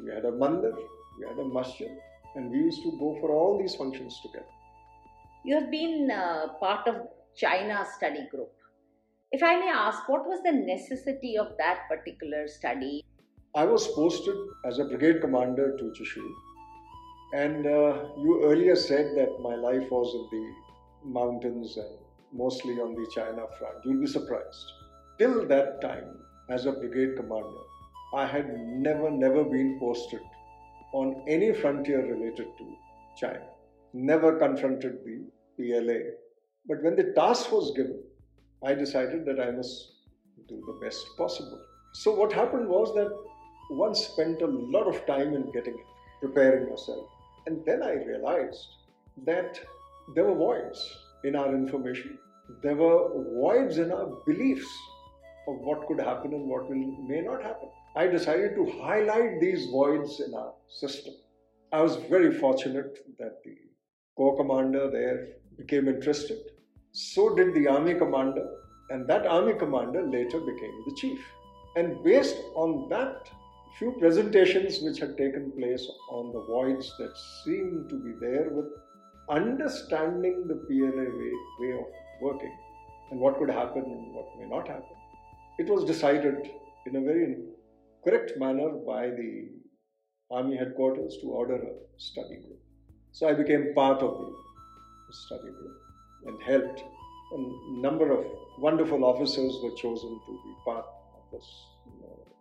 we 0.03 0.11
had 0.11 0.25
a 0.25 0.31
mandir, 0.31 0.75
we 1.19 1.27
had 1.27 1.39
a 1.39 1.45
masjid, 1.45 1.91
and 2.35 2.51
we 2.51 2.57
used 2.57 2.83
to 2.83 2.91
go 2.99 3.17
for 3.19 3.31
all 3.31 3.59
these 3.59 3.75
functions 3.75 4.19
together. 4.21 4.45
You 5.43 5.59
have 5.59 5.71
been 5.71 6.09
uh, 6.11 6.53
part 6.59 6.87
of 6.87 7.07
China 7.35 7.85
study 7.97 8.27
group. 8.29 8.51
If 9.33 9.41
I 9.41 9.59
may 9.59 9.69
ask, 9.69 10.07
what 10.07 10.27
was 10.27 10.43
the 10.43 10.51
necessity 10.51 11.39
of 11.39 11.57
that 11.57 11.89
particular 11.89 12.47
study? 12.47 13.03
I 13.55 13.65
was 13.65 13.87
posted 13.87 14.35
as 14.63 14.77
a 14.77 14.85
brigade 14.85 15.21
commander 15.21 15.75
to 15.75 15.83
Chushul. 15.85 16.29
And 17.33 17.65
uh, 17.65 18.09
you 18.15 18.41
earlier 18.43 18.75
said 18.75 19.15
that 19.15 19.39
my 19.41 19.55
life 19.55 19.89
was 19.89 20.13
in 20.13 20.27
the 20.37 21.09
mountains 21.19 21.77
and 21.77 21.97
mostly 22.31 22.73
on 22.73 22.93
the 22.93 23.09
China 23.15 23.47
front. 23.57 23.77
You'll 23.83 24.01
be 24.01 24.05
surprised. 24.05 24.71
Till 25.17 25.47
that 25.47 25.81
time, 25.81 26.15
as 26.51 26.67
a 26.67 26.73
brigade 26.73 27.15
commander, 27.15 27.65
I 28.13 28.27
had 28.27 28.55
never, 28.59 29.09
never 29.09 29.43
been 29.43 29.79
posted 29.79 30.21
on 30.93 31.25
any 31.27 31.53
frontier 31.53 32.05
related 32.05 32.55
to 32.59 32.75
China. 33.19 33.47
Never 33.93 34.37
confronted 34.37 34.99
the 35.03 35.25
PLA. 35.57 36.01
But 36.67 36.83
when 36.83 36.95
the 36.95 37.13
task 37.15 37.51
was 37.51 37.73
given, 37.75 37.99
I 38.65 38.73
decided 38.73 39.25
that 39.25 39.39
I 39.39 39.51
must 39.51 39.93
do 40.47 40.61
the 40.65 40.85
best 40.85 41.05
possible. 41.17 41.61
So 41.93 42.13
what 42.13 42.31
happened 42.31 42.67
was 42.67 42.93
that 42.95 43.11
one 43.69 43.93
spent 43.93 44.41
a 44.41 44.47
lot 44.47 44.87
of 44.87 45.05
time 45.05 45.33
in 45.33 45.51
getting 45.51 45.73
it, 45.73 45.85
preparing 46.21 46.69
yourself. 46.69 47.07
And 47.45 47.63
then 47.65 47.83
I 47.83 47.93
realized 47.93 48.67
that 49.25 49.59
there 50.15 50.25
were 50.25 50.35
voids 50.35 50.97
in 51.23 51.35
our 51.35 51.53
information. 51.53 52.17
There 52.61 52.75
were 52.75 53.09
voids 53.35 53.77
in 53.77 53.91
our 53.91 54.07
beliefs 54.25 54.67
of 55.47 55.57
what 55.59 55.87
could 55.87 55.99
happen 55.99 56.33
and 56.33 56.47
what 56.47 56.69
will, 56.69 56.97
may 57.07 57.21
not 57.21 57.43
happen. 57.43 57.69
I 57.95 58.07
decided 58.07 58.55
to 58.55 58.65
highlight 58.81 59.39
these 59.39 59.65
voids 59.67 60.19
in 60.19 60.33
our 60.33 60.53
system. 60.69 61.13
I 61.71 61.81
was 61.81 61.95
very 62.09 62.33
fortunate 62.37 62.99
that 63.19 63.43
the 63.43 63.55
corps 64.15 64.37
commander 64.37 64.89
there 64.89 65.27
became 65.57 65.87
interested. 65.87 66.37
So 66.95 67.33
did 67.33 67.55
the 67.55 67.67
army 67.67 67.95
commander, 67.95 68.47
and 68.91 69.07
that 69.07 69.25
army 69.25 69.53
commander 69.57 70.05
later 70.05 70.39
became 70.39 70.83
the 70.85 70.93
chief. 70.95 71.25
And 71.75 72.03
based 72.03 72.37
on 72.53 72.87
that, 72.89 73.27
few 73.79 73.93
presentations 73.93 74.79
which 74.79 74.99
had 74.99 75.17
taken 75.17 75.51
place 75.57 75.89
on 76.11 76.31
the 76.31 76.43
voids 76.43 76.93
that 76.99 77.17
seemed 77.43 77.89
to 77.89 77.95
be 77.95 78.13
there 78.21 78.47
with 78.51 78.67
understanding 79.27 80.47
the 80.47 80.53
PLA 80.67 81.05
way, 81.17 81.31
way 81.61 81.79
of 81.79 81.85
working 82.21 82.55
and 83.09 83.19
what 83.19 83.39
could 83.39 83.49
happen 83.49 83.83
and 83.83 84.13
what 84.13 84.27
may 84.39 84.47
not 84.47 84.67
happen. 84.67 84.95
It 85.57 85.67
was 85.67 85.85
decided 85.85 86.47
in 86.85 86.95
a 86.95 87.01
very 87.01 87.37
correct 88.03 88.33
manner 88.37 88.69
by 88.69 89.07
the 89.07 89.49
army 90.29 90.57
headquarters 90.57 91.17
to 91.23 91.27
order 91.29 91.55
a 91.55 91.73
study 91.97 92.35
group. 92.35 92.59
So 93.13 93.27
I 93.27 93.33
became 93.33 93.73
part 93.73 94.03
of 94.03 94.15
the 94.15 95.13
study 95.13 95.49
group 95.49 95.82
and 96.25 96.41
helped. 96.43 96.83
A 97.33 97.81
number 97.81 98.11
of 98.11 98.25
wonderful 98.59 99.03
officers 99.03 99.57
were 99.63 99.71
chosen 99.71 100.19
to 100.25 100.31
be 100.31 100.55
part 100.63 100.85
of 101.15 101.21
this 101.31 101.47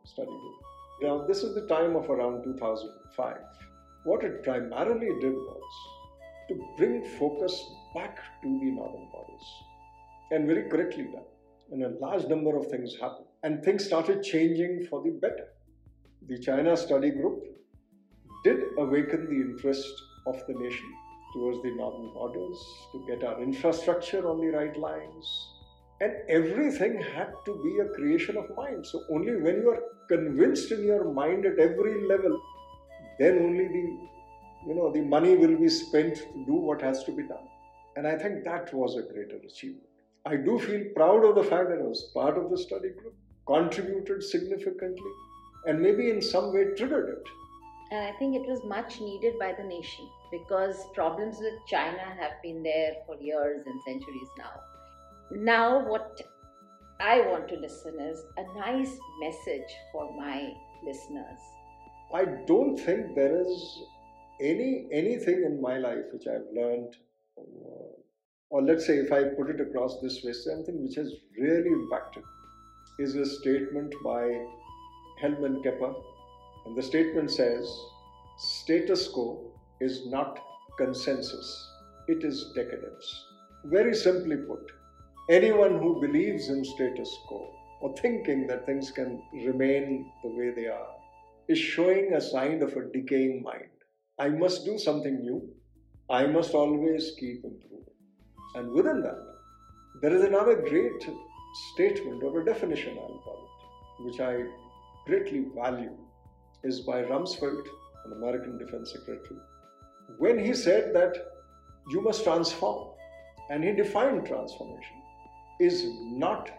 study 0.04 0.28
group. 0.28 0.54
Now, 1.02 1.26
this 1.26 1.42
is 1.42 1.54
the 1.54 1.66
time 1.66 1.96
of 1.96 2.10
around 2.10 2.44
2005. 2.44 3.36
What 4.04 4.24
it 4.24 4.42
primarily 4.42 5.08
did 5.20 5.32
was 5.32 5.62
to 6.48 6.60
bring 6.76 7.04
focus 7.18 7.54
back 7.94 8.16
to 8.42 8.48
the 8.48 8.70
northern 8.70 9.08
borders 9.12 9.46
and 10.30 10.46
very 10.46 10.68
correctly 10.68 11.04
done. 11.04 11.24
And 11.70 11.82
a 11.84 11.98
large 12.00 12.24
number 12.26 12.56
of 12.56 12.66
things 12.66 12.94
happened, 13.00 13.28
and 13.44 13.64
things 13.64 13.86
started 13.86 14.22
changing 14.22 14.86
for 14.90 15.02
the 15.02 15.10
better. 15.10 15.48
The 16.28 16.38
China 16.38 16.76
study 16.76 17.10
group 17.10 17.44
did 18.44 18.58
awaken 18.78 19.26
the 19.26 19.40
interest 19.50 19.90
of 20.26 20.42
the 20.46 20.54
nation 20.54 20.92
towards 21.32 21.62
the 21.62 21.70
northern 21.70 22.12
borders 22.12 22.58
to 22.92 23.04
get 23.06 23.24
our 23.24 23.40
infrastructure 23.42 24.28
on 24.28 24.40
the 24.40 24.48
right 24.48 24.76
lines. 24.76 25.48
And 26.00 26.12
everything 26.28 27.00
had 27.00 27.32
to 27.44 27.60
be 27.62 27.78
a 27.78 27.88
creation 27.94 28.36
of 28.36 28.54
mind. 28.56 28.86
So, 28.86 29.02
only 29.10 29.36
when 29.36 29.62
you 29.62 29.70
are 29.70 29.82
convinced 30.08 30.72
in 30.72 30.84
your 30.84 31.04
mind 31.12 31.46
at 31.46 31.58
every 31.58 32.06
level, 32.08 32.40
then 33.18 33.38
only 33.38 33.68
the 33.68 33.84
you 34.66 34.74
know 34.74 34.92
the 34.92 35.00
money 35.00 35.36
will 35.36 35.56
be 35.56 35.68
spent 35.68 36.16
to 36.16 36.44
do 36.46 36.54
what 36.54 36.82
has 36.82 37.04
to 37.04 37.12
be 37.12 37.22
done. 37.22 37.46
And 37.96 38.06
I 38.06 38.16
think 38.16 38.44
that 38.44 38.72
was 38.72 38.96
a 38.96 39.02
greater 39.02 39.36
achievement. 39.36 39.86
I 40.24 40.36
do 40.36 40.58
feel 40.58 40.84
proud 40.94 41.24
of 41.24 41.34
the 41.34 41.42
fact 41.42 41.68
that 41.68 41.78
I 41.78 41.82
was 41.82 42.10
part 42.14 42.38
of 42.38 42.50
the 42.50 42.56
study 42.56 42.90
group, 42.90 43.14
contributed 43.46 44.22
significantly, 44.22 45.12
and 45.66 45.80
maybe 45.80 46.10
in 46.10 46.22
some 46.22 46.52
way 46.54 46.64
triggered 46.76 47.08
it. 47.18 47.28
And 47.92 48.06
I 48.06 48.12
think 48.18 48.34
it 48.34 48.48
was 48.48 48.64
much 48.64 49.02
needed 49.02 49.38
by 49.38 49.52
the 49.52 49.64
nation 49.64 50.08
because 50.30 50.76
problems 50.94 51.36
with 51.40 51.52
China 51.68 52.04
have 52.18 52.40
been 52.42 52.62
there 52.62 52.94
for 53.06 53.16
years 53.20 53.66
and 53.66 53.78
centuries 53.86 54.30
now. 54.38 54.52
Now, 55.30 55.86
what 55.86 56.18
I 57.00 57.20
want 57.20 57.48
to 57.48 57.56
listen 57.56 58.00
is 58.00 58.18
a 58.38 58.58
nice 58.58 58.96
message 59.20 59.70
for 59.92 60.10
my 60.16 60.54
listeners. 60.82 61.40
I 62.14 62.24
don't 62.46 62.78
think 62.78 63.14
there 63.14 63.42
is 63.42 63.82
any 64.40 64.86
anything 64.90 65.44
in 65.44 65.60
my 65.60 65.76
life 65.76 66.04
which 66.14 66.26
I've 66.26 66.48
learned 66.54 66.96
or 68.48 68.62
let's 68.62 68.86
say 68.86 68.96
if 68.96 69.12
I 69.12 69.24
put 69.24 69.50
it 69.50 69.60
across 69.60 70.00
this 70.00 70.22
way, 70.24 70.32
something 70.32 70.82
which 70.82 70.94
has 70.94 71.12
really 71.38 71.70
impacted 71.70 72.22
is 72.98 73.16
a 73.16 73.26
statement 73.26 73.94
by 74.02 74.46
Helmut 75.20 75.62
Kepper. 75.62 75.92
And 76.66 76.76
the 76.76 76.82
statement 76.82 77.30
says, 77.30 77.68
status 78.38 79.08
quo 79.08 79.52
is 79.80 80.06
not 80.06 80.38
consensus, 80.78 81.68
it 82.08 82.24
is 82.24 82.52
decadence. 82.54 83.24
Very 83.64 83.94
simply 83.94 84.36
put, 84.36 84.70
Anyone 85.30 85.78
who 85.78 86.00
believes 86.00 86.48
in 86.48 86.64
status 86.64 87.16
quo 87.28 87.48
or 87.80 87.94
thinking 87.96 88.48
that 88.48 88.66
things 88.66 88.90
can 88.90 89.22
remain 89.32 90.10
the 90.24 90.30
way 90.30 90.50
they 90.50 90.66
are 90.66 90.96
is 91.48 91.58
showing 91.58 92.12
a 92.12 92.20
sign 92.20 92.60
of 92.60 92.76
a 92.76 92.90
decaying 92.92 93.40
mind. 93.44 93.70
I 94.18 94.30
must 94.30 94.64
do 94.64 94.76
something 94.78 95.20
new. 95.20 95.48
I 96.10 96.26
must 96.26 96.54
always 96.54 97.12
keep 97.20 97.44
improving. 97.44 97.94
And 98.56 98.72
within 98.72 99.00
that, 99.02 99.18
there 100.02 100.12
is 100.12 100.24
another 100.24 100.56
great 100.56 101.08
statement 101.72 102.22
or 102.24 102.40
a 102.40 102.44
definition, 102.44 102.98
I'll 102.98 103.22
call 103.24 103.48
it, 103.48 104.04
which 104.04 104.20
I 104.20 104.42
greatly 105.06 105.46
value, 105.54 105.96
is 106.64 106.80
by 106.80 107.02
Rumsfeld, 107.02 107.66
an 108.04 108.12
American 108.12 108.58
Defense 108.58 108.92
Secretary, 108.92 109.40
when 110.18 110.38
he 110.38 110.54
said 110.54 110.94
that 110.94 111.16
you 111.90 112.00
must 112.00 112.24
transform, 112.24 112.88
and 113.50 113.64
he 113.64 113.72
defined 113.72 114.26
transformation, 114.26 114.96
is 115.60 115.86
not 116.02 116.50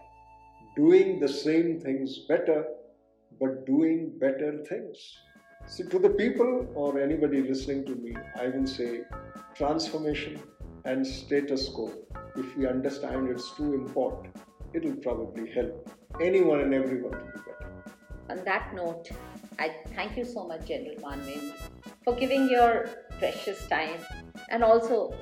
doing 0.75 1.19
the 1.19 1.27
same 1.27 1.79
things 1.79 2.19
better, 2.27 2.65
but 3.39 3.65
doing 3.65 4.11
better 4.19 4.63
things. 4.69 4.97
So, 5.65 5.85
to 5.85 5.99
the 5.99 6.09
people 6.09 6.67
or 6.75 6.99
anybody 6.99 7.41
listening 7.41 7.85
to 7.85 7.95
me, 7.95 8.15
I 8.39 8.47
will 8.49 8.67
say 8.67 9.01
transformation 9.55 10.41
and 10.85 11.05
status 11.05 11.69
quo. 11.69 11.91
If 12.35 12.57
we 12.57 12.67
understand 12.67 13.29
it's 13.29 13.55
too 13.55 13.73
important, 13.73 14.35
it'll 14.73 14.97
probably 14.97 15.49
help 15.51 15.89
anyone 16.19 16.59
and 16.61 16.73
everyone 16.73 17.11
to 17.11 17.17
be 17.17 17.39
better. 17.45 17.72
On 18.29 18.43
that 18.45 18.73
note, 18.73 19.09
I 19.59 19.75
thank 19.95 20.17
you 20.17 20.25
so 20.25 20.47
much, 20.47 20.65
General 20.67 20.95
Manvin, 21.01 21.53
for 22.03 22.15
giving 22.15 22.49
your 22.49 22.89
precious 23.19 23.67
time 23.67 23.99
and 24.49 24.63
also 24.63 25.13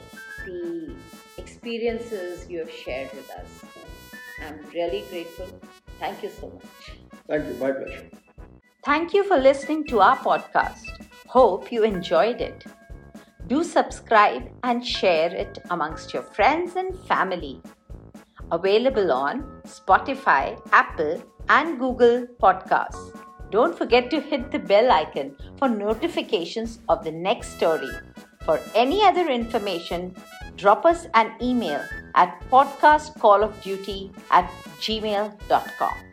the 0.45 0.95
experiences 1.37 2.49
you 2.49 2.59
have 2.59 2.71
shared 2.71 3.11
with 3.13 3.29
us. 3.31 3.49
I'm 4.45 4.59
really 4.73 5.03
grateful. 5.09 5.47
Thank 5.99 6.23
you 6.23 6.29
so 6.29 6.49
much. 6.49 6.97
Thank 7.27 7.47
you. 7.47 7.53
My 7.55 7.71
pleasure. 7.71 8.09
Thank 8.83 9.13
you 9.13 9.23
for 9.23 9.37
listening 9.37 9.85
to 9.87 9.99
our 9.99 10.17
podcast. 10.17 10.87
Hope 11.27 11.71
you 11.71 11.83
enjoyed 11.83 12.41
it. 12.41 12.65
Do 13.47 13.63
subscribe 13.63 14.49
and 14.63 14.85
share 14.85 15.33
it 15.35 15.59
amongst 15.69 16.13
your 16.13 16.23
friends 16.23 16.75
and 16.75 16.97
family. 17.07 17.61
Available 18.51 19.11
on 19.11 19.43
Spotify, 19.65 20.59
Apple, 20.71 21.21
and 21.53 21.77
Google 21.79 22.27
Podcasts. 22.41 23.01
Don't 23.51 23.77
forget 23.77 24.09
to 24.11 24.21
hit 24.21 24.51
the 24.51 24.59
bell 24.59 24.91
icon 24.91 25.35
for 25.57 25.67
notifications 25.67 26.79
of 26.87 27.03
the 27.03 27.11
next 27.11 27.57
story. 27.57 27.91
For 28.45 28.59
any 28.73 29.03
other 29.03 29.27
information, 29.29 30.15
drop 30.55 30.85
us 30.85 31.07
an 31.13 31.33
email 31.41 31.83
at 32.15 32.39
podcastcallofduty 32.49 34.13
at 34.31 34.49
gmail.com. 34.79 36.10